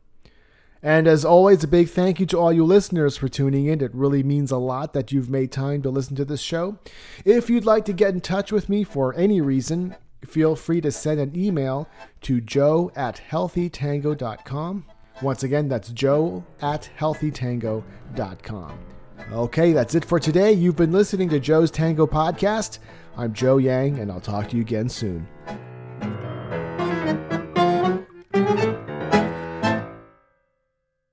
And 0.83 1.07
as 1.07 1.25
always, 1.25 1.63
a 1.63 1.69
big 1.69 1.89
thank 1.89 2.19
you 2.19 2.27
to 2.27 2.39
all 2.39 2.53
you 2.53 2.65
listeners 2.65 3.17
for 3.17 3.29
tuning 3.29 3.67
in. 3.67 3.81
It 3.81 3.95
really 3.95 4.25
means 4.25 4.51
a 4.51 4.57
lot 4.57 4.93
that 4.95 5.13
you've 5.13 5.31
made 5.31 5.53
time 5.53 5.81
to 5.83 5.91
listen 5.91 6.17
to 6.17 6.25
this 6.25 6.41
show. 6.41 6.79
If 7.25 7.49
you'd 7.49 7.65
like 7.65 7.85
to 7.85 7.93
get 7.93 8.15
in 8.15 8.21
touch 8.21 8.51
with 8.51 8.69
me 8.69 8.83
for 8.83 9.15
any 9.15 9.41
reason, 9.41 9.95
feel 10.25 10.57
free 10.57 10.81
to 10.81 10.91
send 10.91 11.21
an 11.21 11.37
email 11.39 11.89
to 12.23 12.41
joe 12.41 12.91
at 12.97 13.21
healthytango.com. 13.31 14.85
Once 15.21 15.43
again, 15.45 15.69
that's 15.69 15.91
joe 15.91 16.45
at 16.61 16.91
healthytango.com. 16.99 18.79
Okay, 19.33 19.73
that's 19.73 19.95
it 19.95 20.05
for 20.05 20.19
today. 20.19 20.53
You've 20.53 20.77
been 20.77 20.91
listening 20.91 21.29
to 21.29 21.39
Joe's 21.39 21.71
Tango 21.71 22.09
Podcast. 22.09 22.81
I'm 23.17 23.33
Joe 23.33 23.59
Yang, 23.59 24.01
and 24.01 24.11
I'll 24.11 24.21
talk 24.21 24.49
to 24.49 24.57
you 24.57 24.63
again 24.63 24.89
soon. 24.89 25.29